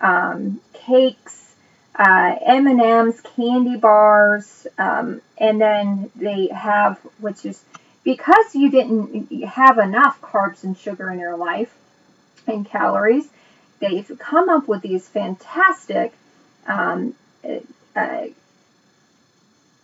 um, 0.00 0.61
cakes, 0.72 1.54
uh, 1.94 2.37
M&Ms, 2.40 3.20
candy 3.37 3.76
bars, 3.76 4.66
um, 4.78 5.20
and 5.37 5.61
then 5.61 6.11
they 6.16 6.46
have, 6.48 6.98
which 7.18 7.44
is 7.44 7.62
because 8.04 8.54
you 8.54 8.70
didn't 8.70 9.32
have 9.44 9.78
enough 9.78 10.20
carbs 10.20 10.64
and 10.64 10.76
sugar 10.76 11.10
in 11.10 11.18
your 11.18 11.36
life 11.36 11.74
and 12.46 12.66
calories, 12.66 13.28
they've 13.78 14.10
come 14.18 14.48
up 14.48 14.68
with 14.68 14.82
these 14.82 15.08
fantastic 15.08 16.12
um, 16.66 17.14
uh, 17.94 18.26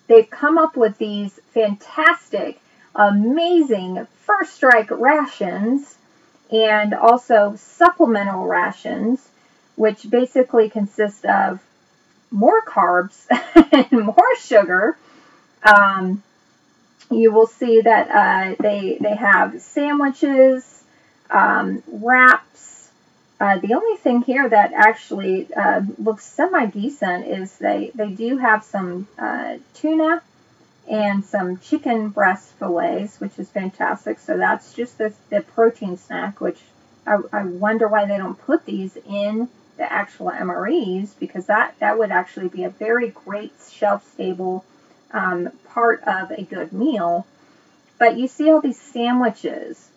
they've 0.06 0.30
come 0.30 0.58
up 0.58 0.76
with 0.76 0.98
these 0.98 1.38
fantastic, 1.52 2.60
amazing 2.94 4.06
first 4.24 4.54
strike 4.54 4.90
rations 4.90 5.96
and 6.50 6.94
also 6.94 7.54
supplemental 7.56 8.46
rations, 8.46 9.26
which 9.76 10.08
basically 10.08 10.70
consist 10.70 11.24
of 11.24 11.60
more 12.30 12.62
carbs 12.62 13.26
and 13.90 14.04
more 14.06 14.36
sugar. 14.40 14.96
Um, 15.62 16.22
you 17.10 17.32
will 17.32 17.46
see 17.46 17.80
that 17.80 18.10
uh, 18.10 18.54
they 18.60 18.98
they 19.00 19.14
have 19.14 19.60
sandwiches, 19.60 20.82
um, 21.30 21.82
wraps, 21.86 22.78
uh, 23.40 23.58
the 23.58 23.74
only 23.74 23.96
thing 23.96 24.22
here 24.22 24.48
that 24.48 24.72
actually 24.72 25.52
uh, 25.54 25.82
looks 25.98 26.24
semi 26.24 26.66
decent 26.66 27.26
is 27.26 27.56
they, 27.58 27.92
they 27.94 28.10
do 28.10 28.38
have 28.38 28.64
some 28.64 29.06
uh, 29.16 29.58
tuna 29.74 30.22
and 30.90 31.24
some 31.24 31.58
chicken 31.58 32.08
breast 32.08 32.50
fillets, 32.58 33.20
which 33.20 33.38
is 33.38 33.48
fantastic. 33.48 34.18
So 34.18 34.36
that's 34.36 34.72
just 34.72 34.98
the, 34.98 35.14
the 35.30 35.42
protein 35.42 35.98
snack, 35.98 36.40
which 36.40 36.58
I, 37.06 37.18
I 37.32 37.44
wonder 37.44 37.86
why 37.86 38.06
they 38.06 38.18
don't 38.18 38.40
put 38.40 38.64
these 38.64 38.96
in 39.08 39.48
the 39.76 39.92
actual 39.92 40.30
MREs 40.30 41.10
because 41.20 41.46
that, 41.46 41.78
that 41.78 41.96
would 41.96 42.10
actually 42.10 42.48
be 42.48 42.64
a 42.64 42.70
very 42.70 43.10
great 43.10 43.52
shelf 43.70 44.10
stable 44.14 44.64
um, 45.12 45.50
part 45.68 46.02
of 46.04 46.30
a 46.30 46.42
good 46.42 46.72
meal. 46.72 47.26
But 47.98 48.16
you 48.16 48.28
see 48.28 48.50
all 48.50 48.60
these 48.60 48.80
sandwiches 48.80 49.88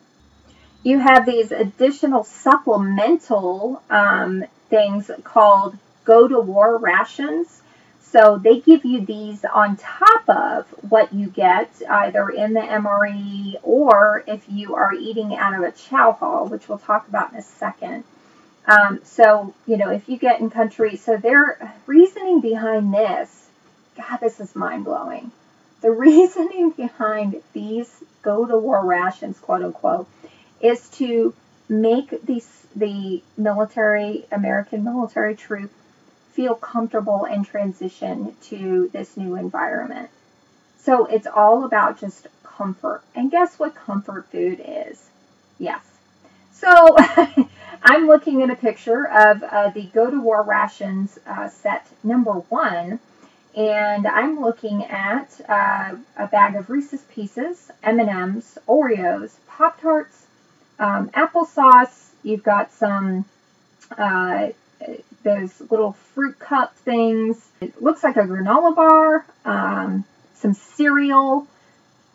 you 0.84 1.00
have 1.00 1.26
these 1.26 1.52
additional 1.52 2.24
supplemental 2.24 3.82
um, 3.90 4.44
things 4.70 5.12
called 5.24 5.78
go 6.06 6.28
to 6.28 6.40
war 6.40 6.78
rations. 6.78 7.62
So 8.02 8.38
they 8.38 8.60
give 8.60 8.84
you 8.84 9.06
these 9.06 9.46
on 9.46 9.78
top 9.78 10.28
of 10.28 10.68
what 10.90 11.14
you 11.14 11.28
get 11.28 11.70
either 11.90 12.30
in 12.30 12.54
the 12.54 12.62
MRE 12.62 13.56
or 13.64 14.24
if 14.28 14.44
you 14.50 14.76
are 14.76 14.94
eating 14.94 15.36
out 15.36 15.54
of 15.54 15.62
a 15.62 15.72
chow 15.72 16.12
hall, 16.12 16.48
which 16.48 16.68
we'll 16.68 16.80
talk 16.80 17.08
about 17.08 17.32
in 17.32 17.40
a 17.40 17.44
second. 17.44 18.04
Um, 18.66 19.00
so, 19.04 19.54
you 19.66 19.78
know, 19.78 19.90
if 19.90 20.10
you 20.10 20.18
get 20.18 20.42
in 20.42 20.50
country, 20.50 20.98
so 20.98 21.16
their 21.16 21.74
reasoning 21.86 22.42
behind 22.42 22.94
this, 22.94 23.41
God, 23.96 24.20
this 24.20 24.40
is 24.40 24.56
mind 24.56 24.86
blowing. 24.86 25.32
The 25.82 25.92
reasoning 26.08 26.72
behind 26.72 27.42
these 27.54 28.04
go 28.22 28.46
to 28.46 28.58
war 28.58 28.86
rations, 28.86 29.40
quote 29.40 29.64
unquote, 29.64 30.08
is 30.62 30.90
to 30.90 31.34
make 31.70 32.26
these 32.26 32.66
the 32.76 33.22
military 33.38 34.26
American 34.32 34.84
military 34.84 35.36
troop 35.36 35.72
feel 36.32 36.56
comfortable 36.56 37.26
and 37.26 37.46
transition 37.46 38.36
to 38.44 38.90
this 38.94 39.18
new 39.18 39.36
environment. 39.36 40.10
So 40.80 41.06
it's 41.06 41.28
all 41.28 41.66
about 41.66 42.00
just 42.00 42.28
comfort. 42.44 43.04
And 43.16 43.30
guess 43.30 43.60
what 43.60 43.76
comfort 43.76 44.28
food 44.32 44.62
is? 44.66 45.10
Yes. 45.60 45.84
So 46.54 46.96
I'm 47.84 48.08
looking 48.08 48.42
at 48.44 48.50
a 48.50 48.56
picture 48.56 49.06
of 49.08 49.44
uh, 49.44 49.70
the 49.70 49.84
Go 49.84 50.10
to 50.10 50.22
War 50.22 50.44
rations 50.44 51.20
uh, 51.26 51.50
set 51.50 51.88
number 52.04 52.34
one. 52.34 53.00
And 53.56 54.08
I'm 54.08 54.40
looking 54.40 54.86
at 54.86 55.42
uh, 55.48 55.96
a 56.18 56.28
bag 56.28 56.56
of 56.56 56.70
Reese's 56.70 57.02
Pieces, 57.14 57.70
M&Ms, 57.84 58.58
Oreos, 58.68 59.32
Pop 59.48 59.82
Tarts, 59.82 60.26
um, 60.80 61.10
applesauce. 61.10 62.10
You've 62.24 62.44
got 62.44 62.72
some 62.72 63.26
uh, 63.98 64.50
those 65.24 65.62
little 65.70 65.94
fruit 66.14 66.40
cup 66.40 66.76
things. 66.78 67.50
It 67.60 67.82
looks 67.82 68.04
like 68.04 68.16
a 68.16 68.22
granola 68.22 68.76
bar. 68.76 69.26
Um, 69.46 70.06
some 70.36 70.54
cereal, 70.54 71.48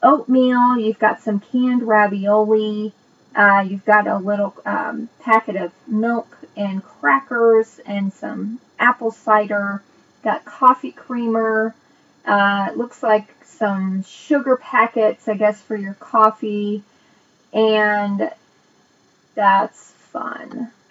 oatmeal. 0.03 0.79
You've 0.79 0.99
got 0.99 1.23
some 1.23 1.41
canned 1.41 1.83
ravioli. 1.83 2.93
Uh, 3.35 3.65
you've 3.69 3.85
got 3.85 4.07
a 4.07 4.17
little 4.17 4.55
um, 4.65 5.09
packet 5.21 5.57
of 5.57 5.73
milk 5.87 6.39
and 6.57 6.83
crackers 6.83 7.79
and 7.85 8.13
some 8.13 8.61
apple 8.79 9.11
cider. 9.11 9.83
Got 10.27 10.45
coffee 10.45 10.91
creamer. 10.91 11.73
Uh, 12.25 12.71
looks 12.75 13.01
like 13.01 13.29
some 13.45 14.03
sugar 14.03 14.57
packets, 14.57 15.29
I 15.29 15.35
guess, 15.35 15.61
for 15.61 15.77
your 15.77 15.95
coffee. 15.95 16.83
And 17.53 18.33
that's 19.37 19.93
fun. 20.11 20.73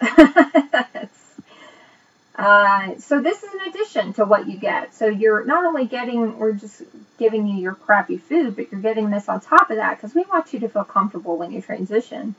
uh, 2.34 2.94
so 2.98 3.20
this 3.20 3.42
is 3.42 3.52
an 3.52 3.60
addition 3.68 4.14
to 4.14 4.24
what 4.24 4.48
you 4.48 4.56
get. 4.56 4.94
So 4.94 5.04
you're 5.04 5.44
not 5.44 5.66
only 5.66 5.84
getting, 5.84 6.38
we're 6.38 6.54
just 6.54 6.80
giving 7.18 7.46
you 7.46 7.56
your 7.60 7.74
crappy 7.74 8.16
food, 8.16 8.56
but 8.56 8.72
you're 8.72 8.80
getting 8.80 9.10
this 9.10 9.28
on 9.28 9.42
top 9.42 9.68
of 9.68 9.76
that 9.76 9.98
because 9.98 10.14
we 10.14 10.22
want 10.22 10.54
you 10.54 10.60
to 10.60 10.68
feel 10.70 10.84
comfortable 10.84 11.36
when 11.36 11.52
you 11.52 11.60
transition 11.60 12.34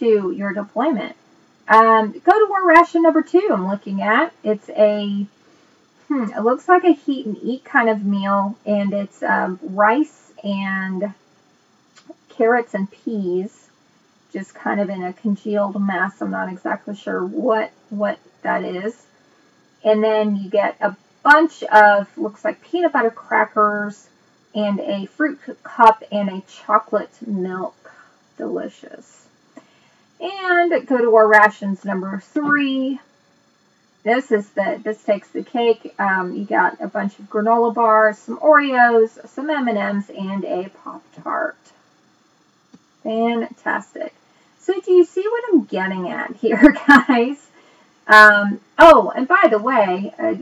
to 0.00 0.32
your 0.32 0.52
deployment. 0.52 1.14
Um, 1.68 2.10
go 2.10 2.32
to 2.32 2.46
war 2.48 2.66
ration 2.66 3.02
number 3.02 3.22
two. 3.22 3.48
I'm 3.52 3.68
looking 3.68 4.02
at 4.02 4.32
it's 4.42 4.68
a 4.70 5.24
hmm, 6.12 6.30
it 6.36 6.42
looks 6.42 6.68
like 6.68 6.84
a 6.84 6.92
heat 6.92 7.26
and 7.26 7.38
eat 7.42 7.64
kind 7.64 7.88
of 7.88 8.04
meal, 8.04 8.56
and 8.66 8.92
it's 8.92 9.22
um, 9.22 9.58
rice 9.62 10.32
and 10.44 11.14
carrots 12.28 12.74
and 12.74 12.90
peas 12.90 13.68
just 14.32 14.54
kind 14.54 14.80
of 14.80 14.88
in 14.88 15.02
a 15.02 15.12
congealed 15.12 15.80
mass. 15.80 16.20
I'm 16.20 16.30
not 16.30 16.48
exactly 16.48 16.96
sure 16.96 17.24
what 17.24 17.70
what 17.90 18.18
that 18.42 18.64
is. 18.64 19.06
And 19.84 20.02
then 20.02 20.36
you 20.36 20.48
get 20.48 20.76
a 20.80 20.96
bunch 21.22 21.62
of 21.64 22.06
looks 22.16 22.44
like 22.44 22.62
peanut 22.62 22.92
butter 22.92 23.10
crackers 23.10 24.08
and 24.54 24.80
a 24.80 25.06
fruit 25.06 25.38
cup 25.62 26.02
and 26.10 26.28
a 26.28 26.42
chocolate 26.48 27.10
milk. 27.26 27.92
Delicious. 28.38 29.26
And 30.20 30.86
go 30.86 30.98
to 30.98 31.10
war 31.10 31.28
rations 31.28 31.84
number 31.84 32.20
three. 32.20 33.00
This 34.04 34.32
is 34.32 34.48
the 34.50 34.80
this 34.82 35.02
takes 35.04 35.28
the 35.28 35.44
cake. 35.44 35.94
Um, 35.98 36.34
you 36.34 36.44
got 36.44 36.80
a 36.80 36.88
bunch 36.88 37.18
of 37.18 37.30
granola 37.30 37.72
bars, 37.72 38.18
some 38.18 38.38
Oreos, 38.38 39.28
some 39.28 39.48
M&Ms, 39.48 40.10
and 40.10 40.44
a 40.44 40.68
Pop 40.70 41.02
Tart. 41.22 41.56
Fantastic. 43.04 44.12
So 44.58 44.80
do 44.80 44.92
you 44.92 45.04
see 45.04 45.22
what 45.22 45.44
I'm 45.52 45.64
getting 45.64 46.08
at 46.08 46.34
here, 46.36 46.76
guys? 46.88 47.48
Um, 48.06 48.60
oh, 48.78 49.12
and 49.14 49.28
by 49.28 49.48
the 49.50 49.58
way, 49.58 50.12
uh, 50.18 50.34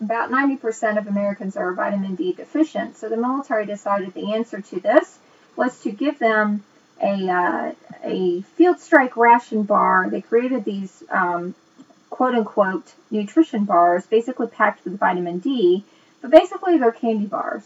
about 0.00 0.30
90% 0.30 0.98
of 0.98 1.06
Americans 1.06 1.56
are 1.56 1.72
vitamin 1.72 2.14
D 2.14 2.32
deficient. 2.32 2.96
So 2.96 3.08
the 3.08 3.16
military 3.16 3.66
decided 3.66 4.14
the 4.14 4.34
answer 4.34 4.60
to 4.60 4.80
this 4.80 5.18
was 5.56 5.80
to 5.80 5.90
give 5.90 6.18
them 6.18 6.62
a, 7.02 7.28
uh, 7.28 7.72
a 8.04 8.42
field 8.42 8.78
strike 8.78 9.16
ration 9.16 9.64
bar. 9.64 10.08
They 10.08 10.20
created 10.20 10.64
these 10.64 11.02
um, 11.10 11.54
quote 12.18 12.34
unquote 12.34 12.94
nutrition 13.12 13.64
bars, 13.64 14.04
basically 14.04 14.48
packed 14.48 14.84
with 14.84 14.98
vitamin 14.98 15.38
D, 15.38 15.84
but 16.20 16.32
basically 16.32 16.76
they're 16.76 16.90
candy 16.90 17.26
bars. 17.26 17.62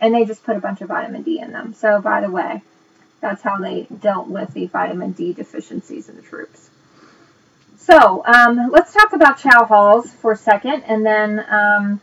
And 0.00 0.14
they 0.14 0.24
just 0.24 0.44
put 0.44 0.56
a 0.56 0.60
bunch 0.60 0.80
of 0.80 0.86
vitamin 0.86 1.22
D 1.22 1.40
in 1.40 1.50
them. 1.50 1.74
So, 1.74 2.00
by 2.00 2.20
the 2.20 2.30
way, 2.30 2.62
that's 3.20 3.42
how 3.42 3.58
they 3.58 3.88
dealt 4.00 4.28
with 4.28 4.54
the 4.54 4.66
vitamin 4.66 5.10
D 5.10 5.32
deficiencies 5.32 6.08
in 6.08 6.14
the 6.14 6.22
troops. 6.22 6.70
So 7.78 8.24
um, 8.24 8.70
let's 8.70 8.94
talk 8.94 9.12
about 9.12 9.38
chow 9.38 9.64
halls 9.64 10.08
for 10.12 10.32
a 10.32 10.36
second, 10.36 10.84
and 10.84 11.04
then 11.04 11.44
um, 11.50 12.00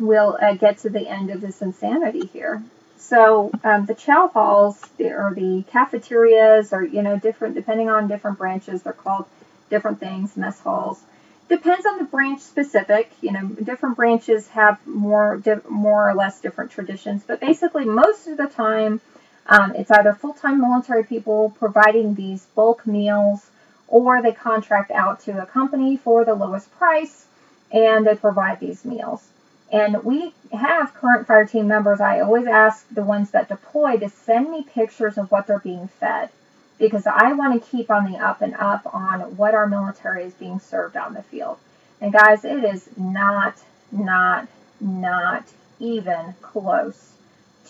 we'll 0.00 0.38
uh, 0.40 0.54
get 0.54 0.78
to 0.78 0.88
the 0.88 1.06
end 1.06 1.28
of 1.28 1.42
this 1.42 1.60
insanity 1.60 2.26
here. 2.32 2.62
So 2.96 3.50
um, 3.64 3.84
the 3.84 3.94
chow 3.94 4.28
halls 4.28 4.80
or 4.98 5.34
the 5.34 5.62
cafeterias 5.70 6.72
or 6.72 6.82
you 6.82 7.02
know 7.02 7.18
different 7.18 7.54
depending 7.54 7.90
on 7.90 8.08
different 8.08 8.38
branches 8.38 8.82
they're 8.82 8.92
called 8.92 9.26
different 9.70 10.00
things 10.00 10.36
mess 10.36 10.58
halls 10.60 11.02
depends 11.48 11.86
on 11.86 11.98
the 11.98 12.04
branch 12.04 12.40
specific. 12.40 13.10
You 13.20 13.32
know 13.32 13.46
different 13.48 13.96
branches 13.96 14.48
have 14.48 14.84
more 14.86 15.42
more 15.68 16.08
or 16.08 16.14
less 16.14 16.40
different 16.40 16.70
traditions 16.70 17.22
but 17.26 17.40
basically 17.40 17.84
most 17.84 18.26
of 18.26 18.36
the 18.36 18.46
time 18.46 19.00
um, 19.48 19.74
it's 19.74 19.90
either 19.90 20.12
full-time 20.12 20.60
military 20.60 21.04
people 21.04 21.54
providing 21.58 22.14
these 22.14 22.44
bulk 22.54 22.86
meals 22.86 23.50
or 23.86 24.20
they 24.20 24.32
contract 24.32 24.90
out 24.90 25.20
to 25.20 25.42
a 25.42 25.46
company 25.46 25.96
for 25.96 26.24
the 26.24 26.34
lowest 26.34 26.70
price 26.78 27.26
and 27.72 28.06
they 28.06 28.14
provide 28.14 28.60
these 28.60 28.84
meals. 28.84 29.26
And 29.72 30.02
we 30.04 30.34
have 30.52 30.94
current 30.94 31.26
fire 31.26 31.46
team 31.46 31.68
members. 31.68 32.00
I 32.00 32.20
always 32.20 32.46
ask 32.46 32.86
the 32.90 33.02
ones 33.02 33.30
that 33.30 33.48
deploy 33.48 33.98
to 33.98 34.08
send 34.08 34.50
me 34.50 34.62
pictures 34.62 35.18
of 35.18 35.30
what 35.30 35.46
they're 35.46 35.58
being 35.58 35.88
fed 35.88 36.30
because 36.78 37.06
I 37.06 37.32
want 37.32 37.62
to 37.62 37.70
keep 37.70 37.90
on 37.90 38.10
the 38.10 38.18
up 38.18 38.40
and 38.42 38.54
up 38.54 38.82
on 38.92 39.36
what 39.36 39.54
our 39.54 39.66
military 39.66 40.24
is 40.24 40.34
being 40.34 40.60
served 40.60 40.96
on 40.96 41.14
the 41.14 41.22
field. 41.22 41.58
And 42.00 42.12
guys, 42.12 42.44
it 42.44 42.64
is 42.64 42.88
not, 42.96 43.56
not, 43.90 44.48
not 44.80 45.44
even 45.80 46.34
close 46.40 47.12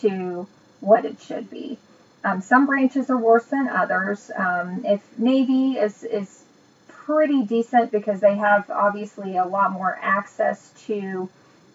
to 0.01 0.47
what 0.81 1.05
it 1.05 1.21
should 1.21 1.51
be. 1.51 1.79
Um, 2.25 2.43
some 2.43 2.67
branches 2.67 3.11
are 3.11 3.17
worse 3.17 3.47
than 3.47 3.69
others. 3.69 4.31
Um, 4.37 4.85
if 4.85 5.01
Navy 5.19 5.79
is, 5.79 6.03
is 6.05 6.43
pretty 6.89 7.43
decent 7.43 7.91
because 7.91 8.21
they 8.21 8.37
have 8.37 8.71
obviously 8.71 9.37
a 9.37 9.47
lot 9.47 9.73
more 9.73 9.99
access 10.03 10.71
to 10.87 11.29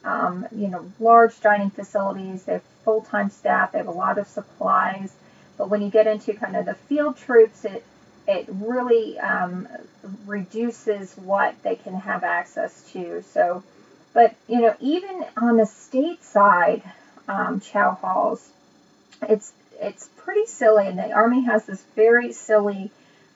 um, 0.03 0.45
you 0.55 0.67
know, 0.67 0.91
large 0.99 1.39
dining 1.39 1.69
facilities. 1.69 2.43
They 2.43 2.53
have 2.53 2.63
full-time 2.83 3.29
staff. 3.29 3.71
They 3.71 3.77
have 3.79 3.87
a 3.87 3.91
lot 3.91 4.17
of 4.17 4.27
supplies. 4.27 5.13
But 5.57 5.69
when 5.69 5.81
you 5.81 5.89
get 5.89 6.07
into 6.07 6.33
kind 6.33 6.55
of 6.55 6.65
the 6.65 6.73
field 6.73 7.17
troops, 7.17 7.65
it 7.65 7.83
it 8.27 8.45
really 8.49 9.19
um, 9.19 9.67
reduces 10.25 11.13
what 11.15 11.61
they 11.63 11.75
can 11.75 11.93
have 11.95 12.23
access 12.23 12.89
to. 12.93 13.21
So, 13.21 13.63
but 14.13 14.33
you 14.47 14.61
know, 14.61 14.75
even 14.79 15.25
on 15.37 15.57
the 15.57 15.65
state 15.65 16.23
side, 16.23 16.83
um, 17.27 17.59
chow 17.59 17.91
halls, 17.91 18.49
it's 19.27 19.53
it's 19.81 20.09
pretty 20.17 20.45
silly, 20.45 20.87
and 20.87 20.97
the 20.97 21.11
army 21.11 21.41
has 21.41 21.65
this 21.65 21.83
very 21.95 22.31
silly 22.31 22.91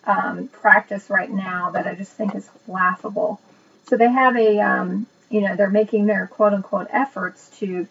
um, 0.06 0.48
practice 0.48 1.10
right 1.10 1.30
now 1.30 1.72
that 1.72 1.86
I 1.86 1.96
just 1.96 2.14
think 2.14 2.34
is 2.36 2.50
laughable. 2.68 3.42
So 3.88 3.98
they 3.98 4.10
have 4.12 4.36
a 4.36 4.60
um, 4.60 5.08
you 5.30 5.42
know, 5.42 5.56
they're 5.56 5.70
making 5.70 6.06
their 6.06 6.28
quote 6.28 6.54
unquote 6.54 6.88
efforts 6.92 7.50
to 7.60 7.88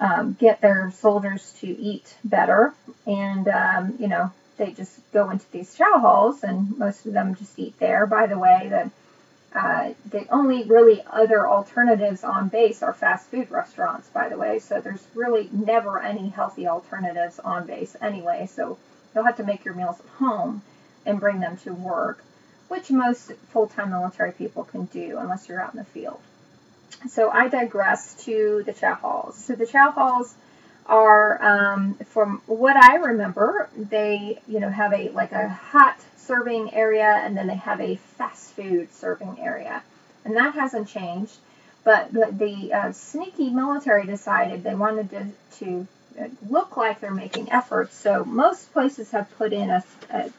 um, 0.00 0.36
get 0.38 0.60
their 0.60 0.92
soldiers 0.92 1.54
to 1.60 1.66
eat 1.66 2.14
better. 2.24 2.72
And, 3.06 3.48
um, 3.48 3.96
you 3.98 4.08
know, 4.08 4.32
they 4.56 4.72
just 4.72 5.00
go 5.12 5.30
into 5.30 5.50
these 5.50 5.74
chow 5.74 5.98
halls 5.98 6.42
and 6.42 6.76
most 6.78 7.06
of 7.06 7.12
them 7.12 7.34
just 7.34 7.58
eat 7.58 7.78
there. 7.78 8.06
By 8.06 8.26
the 8.26 8.38
way, 8.38 8.68
the, 8.68 8.90
uh, 9.58 9.92
the 10.10 10.26
only 10.32 10.64
really 10.64 11.02
other 11.10 11.48
alternatives 11.48 12.22
on 12.22 12.48
base 12.48 12.82
are 12.82 12.92
fast 12.92 13.30
food 13.30 13.50
restaurants, 13.50 14.08
by 14.08 14.28
the 14.28 14.36
way. 14.36 14.58
So 14.58 14.80
there's 14.80 15.04
really 15.14 15.48
never 15.52 16.00
any 16.00 16.28
healthy 16.28 16.66
alternatives 16.66 17.38
on 17.38 17.66
base 17.66 17.96
anyway. 18.00 18.48
So 18.52 18.78
you'll 19.14 19.24
have 19.24 19.36
to 19.36 19.44
make 19.44 19.64
your 19.64 19.74
meals 19.74 20.00
at 20.00 20.06
home 20.18 20.62
and 21.06 21.20
bring 21.20 21.40
them 21.40 21.56
to 21.58 21.72
work, 21.72 22.22
which 22.68 22.90
most 22.90 23.32
full 23.50 23.66
time 23.66 23.90
military 23.90 24.32
people 24.32 24.64
can 24.64 24.84
do 24.86 25.16
unless 25.18 25.48
you're 25.48 25.60
out 25.60 25.72
in 25.72 25.78
the 25.78 25.84
field 25.84 26.20
so 27.08 27.30
I 27.30 27.48
digress 27.48 28.14
to 28.24 28.62
the 28.66 28.72
chow 28.72 28.94
halls. 28.94 29.36
So 29.36 29.54
the 29.54 29.66
chow 29.66 29.90
halls 29.90 30.34
are, 30.86 31.42
um, 31.42 31.94
from 32.06 32.42
what 32.46 32.76
I 32.76 32.96
remember, 32.96 33.68
they 33.76 34.40
you 34.48 34.60
know 34.60 34.70
have 34.70 34.92
a 34.92 35.10
like 35.10 35.32
a 35.32 35.48
hot 35.48 35.98
serving 36.16 36.74
area 36.74 37.20
and 37.24 37.36
then 37.36 37.46
they 37.46 37.56
have 37.56 37.80
a 37.80 37.96
fast 37.96 38.52
food 38.52 38.92
serving 38.92 39.38
area, 39.40 39.82
and 40.24 40.36
that 40.36 40.54
hasn't 40.54 40.88
changed. 40.88 41.36
But 41.84 42.12
the, 42.12 42.28
the 42.30 42.72
uh, 42.72 42.92
sneaky 42.92 43.50
military 43.50 44.04
decided 44.04 44.62
they 44.62 44.74
wanted 44.74 45.08
to, 45.10 45.26
to 45.58 45.86
look 46.48 46.76
like 46.76 47.00
they're 47.00 47.10
making 47.10 47.50
efforts. 47.50 47.96
So 47.96 48.24
most 48.24 48.72
places 48.72 49.10
have 49.12 49.30
put 49.38 49.52
in 49.52 49.70
a, 49.70 49.82
a, 50.10 50.30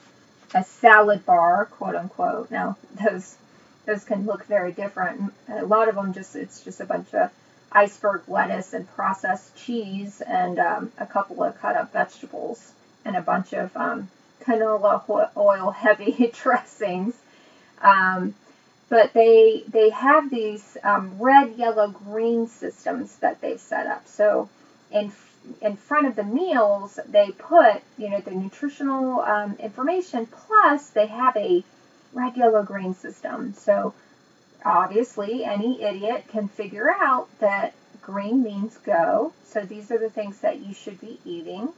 a 0.53 0.63
salad 0.63 1.25
bar, 1.25 1.65
quote 1.65 1.95
unquote. 1.95 2.51
Now 2.51 2.77
those 3.03 3.35
those 3.89 4.03
can 4.03 4.27
look 4.27 4.45
very 4.45 4.71
different. 4.71 5.33
A 5.49 5.65
lot 5.65 5.89
of 5.89 5.95
them 5.95 6.13
just 6.13 6.35
it's 6.35 6.63
just 6.63 6.79
a 6.79 6.85
bunch 6.85 7.11
of 7.15 7.31
iceberg 7.71 8.21
lettuce 8.27 8.73
and 8.73 8.87
processed 8.95 9.55
cheese 9.57 10.21
and 10.21 10.59
um, 10.59 10.91
a 10.99 11.07
couple 11.07 11.41
of 11.43 11.59
cut 11.59 11.75
up 11.75 11.91
vegetables 11.91 12.71
and 13.03 13.15
a 13.15 13.21
bunch 13.21 13.51
of 13.53 13.75
um, 13.75 14.07
canola 14.43 15.29
oil 15.35 15.71
heavy 15.85 16.31
dressings. 16.39 17.15
Um, 17.81 18.35
but 18.89 19.13
they 19.13 19.63
they 19.67 19.89
have 19.89 20.29
these 20.29 20.77
um, 20.83 21.17
red, 21.19 21.55
yellow, 21.55 21.87
green 21.87 22.47
systems 22.47 23.15
that 23.17 23.41
they've 23.41 23.59
set 23.59 23.87
up. 23.87 24.07
So 24.07 24.49
in 24.91 25.11
in 25.61 25.77
front 25.77 26.05
of 26.05 26.15
the 26.15 26.23
meals, 26.23 26.99
they 27.07 27.31
put 27.31 27.81
you 27.97 28.11
know 28.11 28.19
the 28.19 28.31
nutritional 28.31 29.21
um, 29.21 29.55
information 29.59 30.27
plus 30.27 30.91
they 30.91 31.07
have 31.07 31.35
a 31.37 31.63
red, 32.13 32.35
yellow, 32.37 32.63
green 32.63 32.93
system. 32.93 33.53
So 33.53 33.93
obviously 34.65 35.43
any 35.43 35.81
idiot 35.83 36.25
can 36.27 36.47
figure 36.47 36.89
out 36.89 37.27
that 37.39 37.73
green 38.01 38.43
means 38.43 38.77
go. 38.77 39.33
So 39.45 39.61
these 39.61 39.91
are 39.91 39.97
the 39.97 40.09
things 40.09 40.39
that 40.39 40.59
you 40.59 40.73
should 40.73 40.99
be 40.99 41.19
eating. 41.25 41.69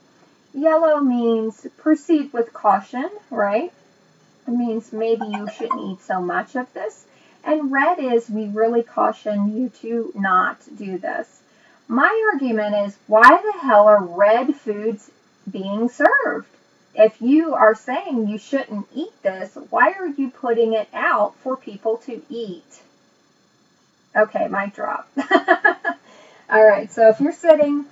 Yellow 0.53 0.99
means 0.99 1.65
proceed 1.77 2.33
with 2.33 2.53
caution, 2.53 3.09
right? 3.29 3.71
It 4.47 4.51
means 4.51 4.91
maybe 4.91 5.25
you 5.27 5.47
shouldn't 5.55 5.81
eat 5.81 6.01
so 6.01 6.21
much 6.21 6.55
of 6.55 6.71
this. 6.73 7.05
And 7.43 7.71
red 7.71 7.99
is 7.99 8.29
we 8.29 8.47
really 8.47 8.83
caution 8.83 9.55
you 9.55 9.69
to 9.81 10.11
not 10.15 10.59
do 10.77 10.97
this. 10.97 11.41
My 11.87 12.31
argument 12.33 12.75
is 12.87 12.97
why 13.07 13.41
the 13.41 13.59
hell 13.59 13.87
are 13.87 14.03
red 14.03 14.55
foods 14.55 15.09
being 15.49 15.89
served? 15.89 16.47
If 16.93 17.21
you 17.21 17.53
are 17.53 17.75
saying 17.75 18.27
you 18.27 18.37
shouldn't 18.37 18.87
eat 18.93 19.13
this, 19.23 19.57
why 19.69 19.91
are 19.93 20.07
you 20.07 20.29
putting 20.29 20.73
it 20.73 20.89
out 20.93 21.35
for 21.37 21.55
people 21.55 21.97
to 22.05 22.21
eat? 22.29 22.81
Okay, 24.15 24.47
mic 24.47 24.75
drop. 24.75 25.07
All 26.49 26.63
right, 26.63 26.91
so 26.91 27.07
if 27.09 27.21
you're 27.21 27.31
sitting 27.31 27.85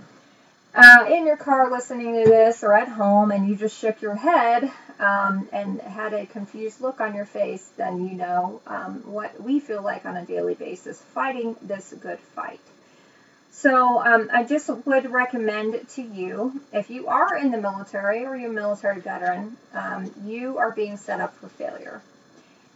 uh, 0.75 1.05
in 1.09 1.25
your 1.25 1.37
car 1.37 1.71
listening 1.71 2.23
to 2.23 2.29
this 2.29 2.63
or 2.63 2.73
at 2.73 2.89
home 2.89 3.31
and 3.31 3.47
you 3.47 3.55
just 3.55 3.79
shook 3.79 4.01
your 4.01 4.15
head 4.15 4.69
um, 4.99 5.47
and 5.53 5.79
had 5.79 6.13
a 6.13 6.25
confused 6.25 6.81
look 6.81 6.99
on 6.99 7.15
your 7.15 7.25
face, 7.25 7.71
then 7.77 8.05
you 8.07 8.15
know 8.15 8.61
um, 8.67 9.01
what 9.05 9.41
we 9.41 9.59
feel 9.59 9.81
like 9.81 10.05
on 10.05 10.17
a 10.17 10.25
daily 10.25 10.55
basis 10.55 11.01
fighting 11.01 11.55
this 11.61 11.93
good 12.01 12.19
fight. 12.19 12.59
So 13.61 14.01
um, 14.01 14.29
I 14.31 14.45
just 14.45 14.69
would 14.69 15.11
recommend 15.11 15.85
to 15.95 16.01
you, 16.01 16.61
if 16.71 16.89
you 16.89 17.09
are 17.09 17.35
in 17.35 17.51
the 17.51 17.57
military 17.57 18.23
or 18.23 18.33
you're 18.33 18.51
a 18.51 18.53
military 18.53 19.01
veteran, 19.01 19.57
um, 19.73 20.09
you 20.23 20.57
are 20.59 20.71
being 20.71 20.95
set 20.95 21.19
up 21.19 21.35
for 21.35 21.49
failure. 21.49 22.01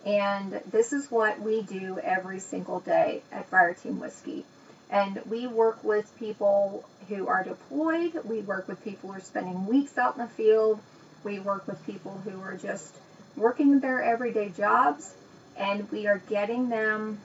And 0.06 0.60
this 0.72 0.92
is 0.92 1.10
what 1.10 1.40
we 1.40 1.62
do 1.62 2.00
every 2.00 2.40
single 2.40 2.82
day 2.82 3.22
at 3.32 3.50
Fireteam 3.50 3.98
Whiskey. 3.98 4.44
And 4.90 5.22
we 5.30 5.48
work 5.48 5.82
with 5.86 6.12
people 6.20 6.84
who 7.08 7.28
are 7.30 7.46
deployed. 7.46 8.20
We 8.26 8.42
work 8.42 8.68
with 8.68 8.84
people 8.84 9.10
who 9.10 9.16
are 9.16 9.22
spending 9.22 9.66
weeks 9.66 9.98
out 9.98 10.18
in 10.18 10.24
the 10.24 10.28
field. 10.28 10.82
We 11.24 11.40
work 11.40 11.66
with 11.66 11.82
people 11.86 12.22
who 12.26 12.42
are 12.42 12.58
just 12.58 12.94
working 13.38 13.80
their 13.80 14.04
everyday 14.04 14.50
jobs. 14.50 15.14
And 15.56 15.90
we 15.94 16.08
are 16.08 16.22
getting 16.28 16.68
them 16.68 17.20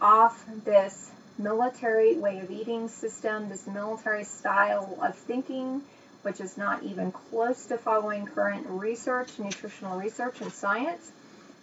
off 0.00 0.44
this 0.64 1.12
military 1.38 2.16
way 2.16 2.40
of 2.40 2.50
eating 2.50 2.88
system, 2.88 3.48
this 3.48 3.66
military 3.66 4.24
style 4.24 4.98
of 5.02 5.14
thinking, 5.16 5.82
which 6.22 6.40
is 6.40 6.56
not 6.56 6.82
even 6.82 7.12
close 7.12 7.66
to 7.66 7.76
following 7.76 8.26
current 8.26 8.66
research, 8.68 9.38
nutritional 9.38 9.98
research, 9.98 10.40
and 10.40 10.52
science, 10.52 11.10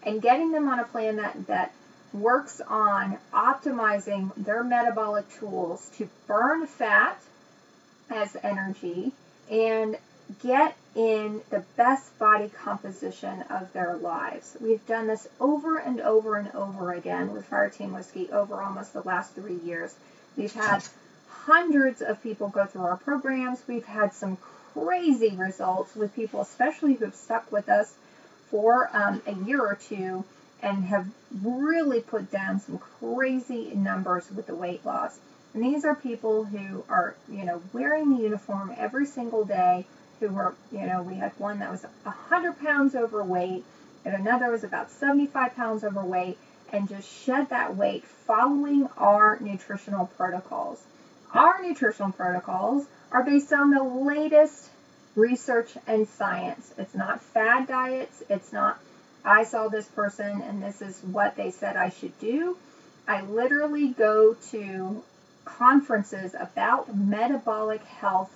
and 0.03 0.21
getting 0.21 0.51
them 0.51 0.67
on 0.67 0.79
a 0.79 0.83
plan 0.83 1.15
that, 1.17 1.47
that 1.47 1.73
works 2.13 2.61
on 2.67 3.17
optimizing 3.33 4.31
their 4.35 4.63
metabolic 4.63 5.29
tools 5.33 5.89
to 5.97 6.09
burn 6.27 6.67
fat 6.67 7.19
as 8.09 8.35
energy 8.43 9.11
and 9.49 9.97
get 10.41 10.75
in 10.95 11.41
the 11.49 11.63
best 11.77 12.17
body 12.19 12.49
composition 12.49 13.43
of 13.49 13.71
their 13.73 13.95
lives. 13.95 14.57
We've 14.59 14.85
done 14.87 15.07
this 15.07 15.27
over 15.39 15.77
and 15.77 16.01
over 16.01 16.35
and 16.35 16.53
over 16.53 16.93
again 16.93 17.33
with 17.33 17.49
Fireteam 17.49 17.93
Whiskey 17.93 18.29
over 18.31 18.61
almost 18.61 18.93
the 18.93 19.01
last 19.01 19.33
three 19.33 19.59
years. 19.65 19.95
We've 20.37 20.53
had 20.53 20.83
hundreds 21.29 22.01
of 22.01 22.21
people 22.21 22.49
go 22.49 22.65
through 22.65 22.83
our 22.83 22.97
programs. 22.97 23.63
We've 23.67 23.85
had 23.85 24.13
some 24.13 24.37
crazy 24.73 25.35
results 25.35 25.95
with 25.95 26.15
people, 26.15 26.41
especially 26.41 26.93
who 26.95 27.05
have 27.05 27.15
stuck 27.15 27.51
with 27.51 27.69
us 27.69 27.93
for 28.49 28.89
um, 28.93 29.21
a 29.25 29.33
year 29.33 29.61
or 29.61 29.75
two 29.75 30.23
and 30.61 30.83
have 30.85 31.07
really 31.43 32.01
put 32.01 32.31
down 32.31 32.59
some 32.59 32.77
crazy 32.77 33.71
numbers 33.73 34.29
with 34.31 34.47
the 34.47 34.55
weight 34.55 34.85
loss. 34.85 35.17
And 35.53 35.63
these 35.63 35.83
are 35.83 35.95
people 35.95 36.45
who 36.45 36.83
are, 36.87 37.15
you 37.29 37.43
know, 37.43 37.61
wearing 37.73 38.15
the 38.15 38.23
uniform 38.23 38.73
every 38.77 39.05
single 39.05 39.43
day, 39.43 39.85
who 40.21 40.29
were, 40.29 40.53
you 40.71 40.85
know, 40.85 41.01
we 41.01 41.15
had 41.15 41.33
one 41.37 41.59
that 41.59 41.71
was 41.71 41.83
100 42.03 42.59
pounds 42.59 42.95
overweight, 42.95 43.65
and 44.05 44.15
another 44.15 44.51
was 44.51 44.63
about 44.63 44.91
75 44.91 45.55
pounds 45.55 45.83
overweight, 45.83 46.37
and 46.71 46.87
just 46.87 47.09
shed 47.09 47.49
that 47.49 47.75
weight 47.75 48.05
following 48.05 48.87
our 48.97 49.37
nutritional 49.41 50.05
protocols. 50.15 50.81
Our 51.33 51.61
nutritional 51.61 52.11
protocols 52.11 52.85
are 53.11 53.23
based 53.23 53.51
on 53.51 53.71
the 53.71 53.83
latest 53.83 54.69
research 55.15 55.75
and 55.87 56.07
science. 56.07 56.73
It's 56.77 56.95
not 56.95 57.21
fad 57.21 57.67
diets. 57.67 58.23
It's 58.29 58.53
not, 58.53 58.79
I 59.25 59.43
saw 59.43 59.67
this 59.67 59.87
person 59.87 60.41
and 60.41 60.63
this 60.63 60.81
is 60.81 61.01
what 61.01 61.35
they 61.35 61.51
said 61.51 61.75
I 61.75 61.89
should 61.89 62.17
do. 62.19 62.57
I 63.07 63.21
literally 63.21 63.89
go 63.89 64.35
to 64.51 65.03
conferences 65.43 66.33
about 66.39 66.95
metabolic 66.95 67.83
health 67.83 68.31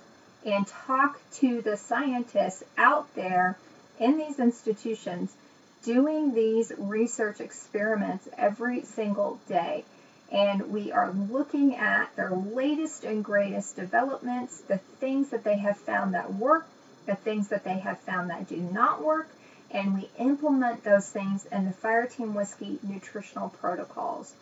and 0.46 0.66
talk 0.66 1.20
to 1.32 1.60
the 1.60 1.76
scientists 1.76 2.62
out 2.78 3.12
there 3.14 3.58
in 3.98 4.16
these 4.16 4.38
institutions 4.38 5.34
doing 5.82 6.34
these 6.34 6.72
research 6.78 7.40
experiments 7.40 8.28
every 8.38 8.82
single 8.82 9.38
day. 9.48 9.84
And 10.30 10.72
we 10.72 10.90
are 10.90 11.12
looking 11.12 11.76
at 11.76 12.14
their 12.16 12.30
latest 12.30 13.04
and 13.04 13.24
greatest 13.24 13.76
developments, 13.76 14.60
the 14.60 14.78
things 14.78 15.30
that 15.30 15.44
they 15.44 15.58
have 15.58 15.76
found 15.76 16.14
that 16.14 16.34
work, 16.34 16.66
the 17.06 17.14
things 17.14 17.48
that 17.48 17.64
they 17.64 17.78
have 17.78 17.98
found 18.00 18.30
that 18.30 18.48
do 18.48 18.56
not 18.56 19.02
work, 19.02 19.28
and 19.70 19.94
we 19.94 20.08
implement 20.18 20.82
those 20.84 21.08
things 21.10 21.46
in 21.46 21.64
the 21.66 21.72
Fireteam 21.72 22.34
Whiskey 22.34 22.78
nutritional 22.82 23.48
protocols. 23.48 24.32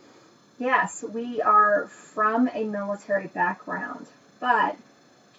Yes, 0.59 1.03
we 1.03 1.43
are 1.43 1.87
from 1.87 2.49
a 2.55 2.65
military 2.65 3.27
background, 3.27 4.07
but 4.41 4.77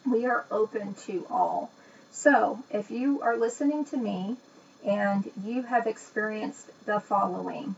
we 0.06 0.26
are 0.26 0.46
open 0.52 0.94
to 1.06 1.26
all. 1.30 1.72
So 2.12 2.64
if 2.72 2.92
you 2.92 3.22
are 3.22 3.36
listening 3.36 3.86
to 3.86 3.98
me 3.98 4.38
and 4.86 5.30
you 5.44 5.64
have 5.64 5.88
experienced 5.88 6.70
the 6.86 7.00
following. 7.00 7.76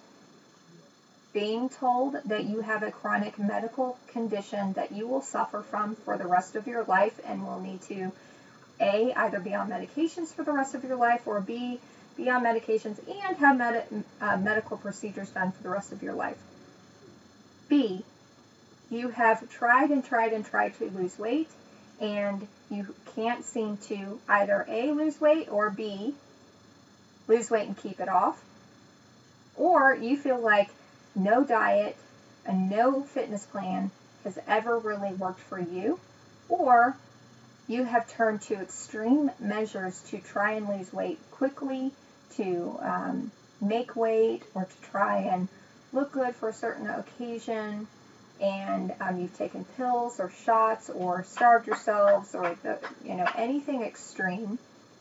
Being 1.33 1.69
told 1.69 2.17
that 2.25 2.45
you 2.45 2.61
have 2.61 2.83
a 2.83 2.91
chronic 2.91 3.39
medical 3.39 3.97
condition 4.07 4.73
that 4.73 4.91
you 4.91 5.07
will 5.07 5.21
suffer 5.21 5.61
from 5.61 5.95
for 5.95 6.17
the 6.17 6.27
rest 6.27 6.55
of 6.55 6.67
your 6.67 6.83
life 6.83 7.19
and 7.25 7.45
will 7.45 7.61
need 7.61 7.81
to 7.83 8.11
a 8.79 9.13
either 9.15 9.39
be 9.39 9.55
on 9.55 9.69
medications 9.69 10.33
for 10.33 10.43
the 10.43 10.51
rest 10.51 10.75
of 10.75 10.83
your 10.83 10.97
life 10.97 11.27
or 11.27 11.39
b 11.39 11.79
be 12.15 12.29
on 12.29 12.43
medications 12.43 12.97
and 13.07 13.37
have 13.37 13.57
med- 13.57 14.03
uh, 14.21 14.37
medical 14.37 14.77
procedures 14.77 15.29
done 15.29 15.51
for 15.51 15.63
the 15.63 15.69
rest 15.69 15.91
of 15.91 16.03
your 16.03 16.13
life. 16.13 16.37
B 17.69 18.03
you 18.89 19.09
have 19.09 19.49
tried 19.49 19.91
and 19.91 20.03
tried 20.03 20.33
and 20.33 20.45
tried 20.45 20.77
to 20.77 20.89
lose 20.89 21.17
weight 21.19 21.49
and 21.99 22.47
you 22.69 22.93
can't 23.15 23.43
seem 23.43 23.77
to 23.77 24.19
either 24.27 24.65
a 24.67 24.91
lose 24.91 25.19
weight 25.19 25.47
or 25.49 25.69
b 25.69 26.13
lose 27.27 27.49
weight 27.49 27.67
and 27.67 27.77
keep 27.77 27.99
it 27.99 28.09
off. 28.09 28.41
Or 29.55 29.95
you 29.95 30.17
feel 30.17 30.39
like 30.39 30.69
no 31.15 31.43
diet 31.43 31.97
and 32.45 32.69
no 32.69 33.03
fitness 33.03 33.45
plan 33.45 33.91
has 34.23 34.37
ever 34.47 34.77
really 34.77 35.13
worked 35.13 35.39
for 35.41 35.59
you, 35.59 35.99
or 36.47 36.95
you 37.67 37.83
have 37.83 38.07
turned 38.07 38.41
to 38.43 38.55
extreme 38.55 39.31
measures 39.39 40.01
to 40.09 40.19
try 40.19 40.53
and 40.53 40.67
lose 40.67 40.93
weight 40.93 41.19
quickly, 41.31 41.91
to 42.35 42.77
um, 42.81 43.31
make 43.59 43.95
weight, 43.95 44.43
or 44.53 44.65
to 44.65 44.89
try 44.89 45.19
and 45.19 45.47
look 45.91 46.11
good 46.11 46.35
for 46.35 46.49
a 46.49 46.53
certain 46.53 46.89
occasion, 46.89 47.87
and 48.41 48.93
um, 49.01 49.19
you've 49.19 49.35
taken 49.37 49.65
pills 49.77 50.19
or 50.19 50.31
shots 50.45 50.89
or 50.89 51.23
starved 51.23 51.67
yourselves 51.67 52.35
or 52.35 52.55
the, 52.63 52.79
you 53.03 53.15
know 53.15 53.27
anything 53.35 53.83
extreme. 53.83 54.59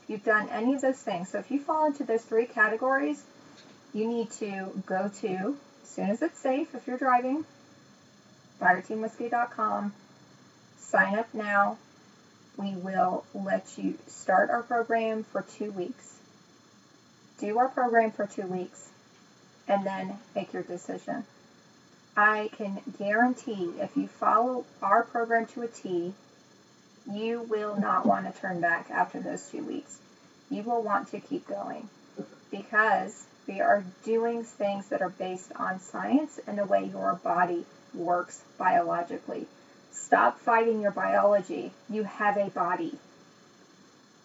You've 0.08 0.24
done 0.24 0.48
any 0.50 0.74
of 0.74 0.80
those 0.80 0.98
things. 0.98 1.30
So 1.30 1.38
if 1.38 1.50
you 1.50 1.60
fall 1.60 1.86
into 1.86 2.04
those 2.04 2.22
three 2.22 2.46
categories, 2.46 3.22
you 3.92 4.06
need 4.06 4.30
to 4.32 4.70
go 4.86 5.10
to 5.20 5.56
as 5.82 5.88
soon 5.88 6.10
as 6.10 6.22
it's 6.22 6.38
safe 6.38 6.74
if 6.74 6.86
you're 6.86 6.98
driving. 6.98 7.44
FireteamWhiskey.com. 8.60 9.92
Sign 10.78 11.18
up 11.18 11.32
now. 11.34 11.78
We 12.56 12.74
will 12.76 13.24
let 13.34 13.76
you 13.76 13.98
start 14.06 14.50
our 14.50 14.62
program 14.62 15.24
for 15.24 15.42
two 15.42 15.72
weeks. 15.72 16.14
Do 17.38 17.58
our 17.58 17.68
program 17.68 18.12
for 18.12 18.26
two 18.26 18.46
weeks 18.46 18.88
and 19.68 19.84
then 19.84 20.18
make 20.34 20.52
your 20.52 20.62
decision. 20.62 21.24
I 22.16 22.48
can 22.56 22.80
guarantee 22.98 23.72
if 23.78 23.94
you 23.94 24.08
follow 24.08 24.64
our 24.80 25.02
program 25.02 25.46
to 25.48 25.62
a 25.62 25.68
T, 25.68 26.14
you 27.10 27.42
will 27.42 27.76
not 27.76 28.06
want 28.06 28.32
to 28.32 28.40
turn 28.40 28.60
back 28.60 28.90
after 28.90 29.20
those 29.20 29.48
two 29.50 29.62
weeks. 29.62 29.98
You 30.50 30.62
will 30.62 30.82
want 30.82 31.10
to 31.10 31.20
keep 31.20 31.46
going 31.46 31.88
because 32.50 33.26
we 33.46 33.60
are 33.60 33.84
doing 34.04 34.44
things 34.44 34.88
that 34.88 35.02
are 35.02 35.10
based 35.10 35.52
on 35.56 35.78
science 35.78 36.40
and 36.46 36.58
the 36.58 36.64
way 36.64 36.84
your 36.84 37.20
body 37.22 37.64
works 37.94 38.42
biologically. 38.56 39.46
Stop 39.92 40.40
fighting 40.40 40.80
your 40.80 40.90
biology. 40.92 41.72
You 41.90 42.04
have 42.04 42.36
a 42.36 42.48
body. 42.48 42.98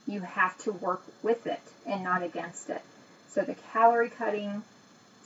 You 0.07 0.21
have 0.21 0.57
to 0.59 0.71
work 0.71 1.01
with 1.21 1.45
it 1.45 1.61
and 1.85 2.03
not 2.03 2.23
against 2.23 2.69
it. 2.69 2.81
So 3.29 3.41
the 3.41 3.55
calorie 3.73 4.09
cutting 4.09 4.63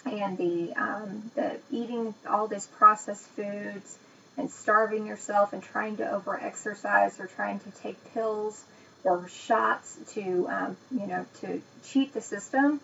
and 0.06 0.38
the 0.38 0.74
um, 0.76 1.32
the 1.36 1.58
eating 1.72 2.13
all 2.30 2.48
these 2.48 2.68
processed 2.68 3.28
foods 3.30 3.98
and 4.38 4.50
starving 4.50 5.06
yourself 5.06 5.54
and 5.54 5.63
trying 5.63 5.98
to 5.98 6.12
over 6.12 6.39
exercise 6.39 7.20
or 7.20 7.28
trying 7.28 7.60
to 7.60 7.72
take 7.72 8.13
pills 8.13 8.63
or 9.04 9.28
shots 9.28 9.98
to 10.13 10.48
um, 10.50 10.78
you 10.91 11.08
know 11.08 11.26
to 11.41 11.62
cheat 11.84 12.13
the 12.13 12.22
system 12.22 12.80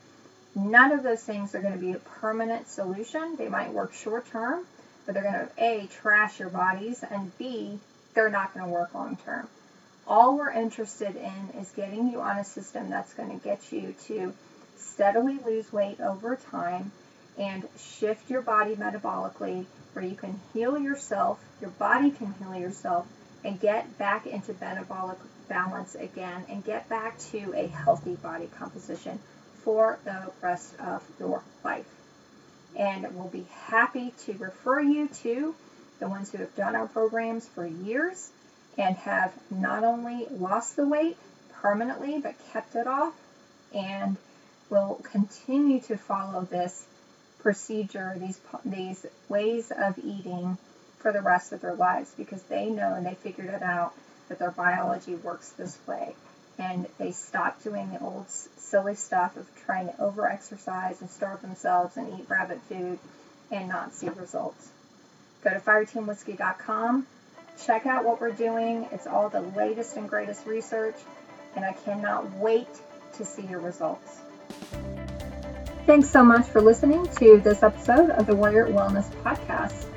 None 0.56 0.92
of 0.92 1.04
those 1.04 1.24
things 1.24 1.56
are 1.56 1.62
going 1.62 1.74
to 1.74 1.80
be 1.80 1.94
a 1.94 2.00
permanent 2.00 2.68
solution. 2.68 3.38
They 3.38 3.48
might 3.48 3.72
work 3.72 3.94
short 3.94 4.28
term, 4.28 4.66
but 5.06 5.14
they're 5.14 5.24
going 5.24 5.48
to 5.48 5.50
A, 5.58 5.88
trash 5.88 6.40
your 6.40 6.50
bodies, 6.50 7.04
and 7.10 7.36
B, 7.38 7.80
they're 8.14 8.30
not 8.30 8.54
going 8.54 8.66
to 8.66 8.72
work 8.72 8.94
long 8.94 9.18
term. 9.24 9.48
All 10.06 10.38
we're 10.38 10.52
interested 10.52 11.16
in 11.16 11.62
is 11.62 11.72
getting 11.72 12.12
you 12.12 12.20
on 12.20 12.38
a 12.38 12.44
system 12.44 12.90
that's 12.90 13.14
going 13.14 13.30
to 13.30 13.42
get 13.44 13.72
you 13.72 13.96
to 14.08 14.34
steadily 14.76 15.40
lose 15.46 15.72
weight 15.72 16.02
over 16.02 16.36
time 16.36 16.92
and 17.38 17.68
shift 17.78 18.30
your 18.30 18.42
body 18.42 18.76
metabolically 18.76 19.66
where 19.94 20.06
you 20.06 20.16
can 20.16 20.40
heal 20.54 20.78
yourself, 20.78 21.44
your 21.60 21.70
body 21.72 22.12
can 22.12 22.34
heal 22.40 22.56
yourself, 22.56 23.08
and 23.44 23.60
get 23.60 23.98
back 23.98 24.26
into 24.28 24.56
metabolic 24.62 25.18
balance 25.50 25.96
again 25.96 26.46
and 26.50 26.64
get 26.64 26.88
back 26.88 27.18
to 27.20 27.54
a 27.56 27.68
healthy 27.68 28.16
body 28.16 28.50
composition 28.58 29.20
for 29.64 30.00
the 30.06 30.32
rest 30.42 30.74
of 30.80 31.04
your 31.20 31.42
life. 31.64 31.86
And 32.76 33.14
we'll 33.16 33.28
be 33.28 33.46
happy 33.66 34.14
to 34.26 34.34
refer 34.34 34.80
you 34.80 35.08
to 35.24 35.54
the 36.00 36.08
ones 36.08 36.32
who 36.32 36.38
have 36.38 36.56
done 36.56 36.76
our 36.76 36.88
programs 36.88 37.48
for 37.48 37.66
years 37.66 38.30
and 38.78 38.96
have 38.98 39.34
not 39.50 39.84
only 39.84 40.26
lost 40.32 40.76
the 40.76 40.88
weight 40.88 41.18
permanently 41.62 42.20
but 42.20 42.36
kept 42.54 42.76
it 42.76 42.88
off 42.88 43.14
and 43.74 44.16
will 44.70 45.00
continue 45.04 45.80
to 45.82 45.98
follow 45.98 46.42
this 46.50 46.86
procedure, 47.42 48.16
these 48.18 48.40
these 48.66 49.06
ways 49.30 49.72
of 49.72 49.98
eating 50.00 50.58
for 51.00 51.12
the 51.12 51.22
rest 51.22 51.52
of 51.52 51.62
their 51.62 51.76
lives 51.76 52.14
because 52.16 52.44
they 52.44 52.70
know 52.70 52.94
and 52.94 53.06
they 53.06 53.16
figured 53.16 53.50
it 53.50 53.64
out 53.64 53.94
that 54.30 54.40
their 54.40 54.52
biology 54.52 55.16
works 55.16 55.50
this 55.52 55.78
way 55.88 56.14
and 56.58 56.86
they 56.98 57.12
stop 57.12 57.62
doing 57.64 57.90
the 57.92 58.00
old 58.00 58.30
silly 58.30 58.96
stuff 58.96 59.36
of 59.36 59.48
trying 59.66 59.88
to 59.88 60.02
over 60.02 60.28
exercise 60.28 61.02
and 61.02 61.10
starve 61.10 61.42
themselves 61.42 61.98
and 61.98 62.20
eat 62.20 62.26
rabbit 62.30 62.60
food 62.70 63.00
and 63.52 63.68
not 63.68 63.94
see 63.94 64.10
results. 64.10 64.70
Go 65.44 65.50
to 65.52 65.60
fireteamwhiskey.com, 65.60 67.08
check 67.66 67.86
out 67.86 68.06
what 68.06 68.22
we're 68.22 68.32
doing. 68.32 68.88
It's 68.92 69.08
all 69.08 69.30
the 69.30 69.42
latest 69.42 69.98
and 69.98 70.08
greatest 70.08 70.46
research, 70.46 70.96
and 71.56 71.66
I 71.66 71.74
cannot 71.74 72.32
wait 72.36 72.68
to 73.18 73.26
see 73.26 73.44
your 73.44 73.60
results. 73.60 74.20
Thanks 75.88 76.10
so 76.10 76.24
much 76.24 76.46
for 76.46 76.62
listening 76.62 77.08
to 77.18 77.40
this 77.40 77.64
episode 77.64 78.12
of 78.12 78.28
the 78.28 78.36
Warrior 78.36 78.68
Wellness 78.68 79.10
Podcast. 79.24 79.88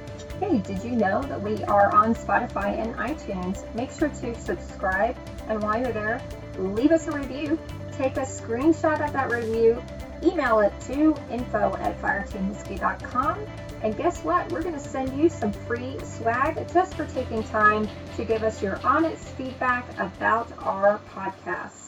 Hey, 0.41 0.59
did 0.59 0.83
you 0.83 0.93
know 0.93 1.23
that 1.23 1.41
we 1.41 1.63
are 1.65 1.95
on 1.95 2.15
Spotify 2.15 2.79
and 2.79 2.95
iTunes? 2.97 3.63
Make 3.75 3.91
sure 3.91 4.09
to 4.09 4.35
subscribe, 4.41 5.15
and 5.47 5.63
while 5.63 5.79
you're 5.79 5.93
there, 5.93 6.23
leave 6.59 6.91
us 6.91 7.07
a 7.07 7.13
review. 7.13 7.59
Take 7.93 8.17
a 8.17 8.23
screenshot 8.23 9.07
of 9.07 9.13
that 9.13 9.31
review, 9.31 9.81
email 10.23 10.61
it 10.61 10.73
to 10.87 11.15
info 11.31 11.77
at 11.77 12.01
fireteamwhiskey.com, 12.01 13.47
and 13.83 13.97
guess 13.97 14.25
what? 14.25 14.51
We're 14.51 14.63
going 14.63 14.75
to 14.75 14.81
send 14.81 15.17
you 15.17 15.29
some 15.29 15.53
free 15.53 15.99
swag 16.03 16.67
just 16.73 16.95
for 16.95 17.05
taking 17.07 17.43
time 17.45 17.87
to 18.17 18.25
give 18.25 18.43
us 18.43 18.63
your 18.63 18.81
honest 18.85 19.23
feedback 19.37 19.87
about 20.01 20.51
our 20.61 20.99
podcast. 21.15 21.84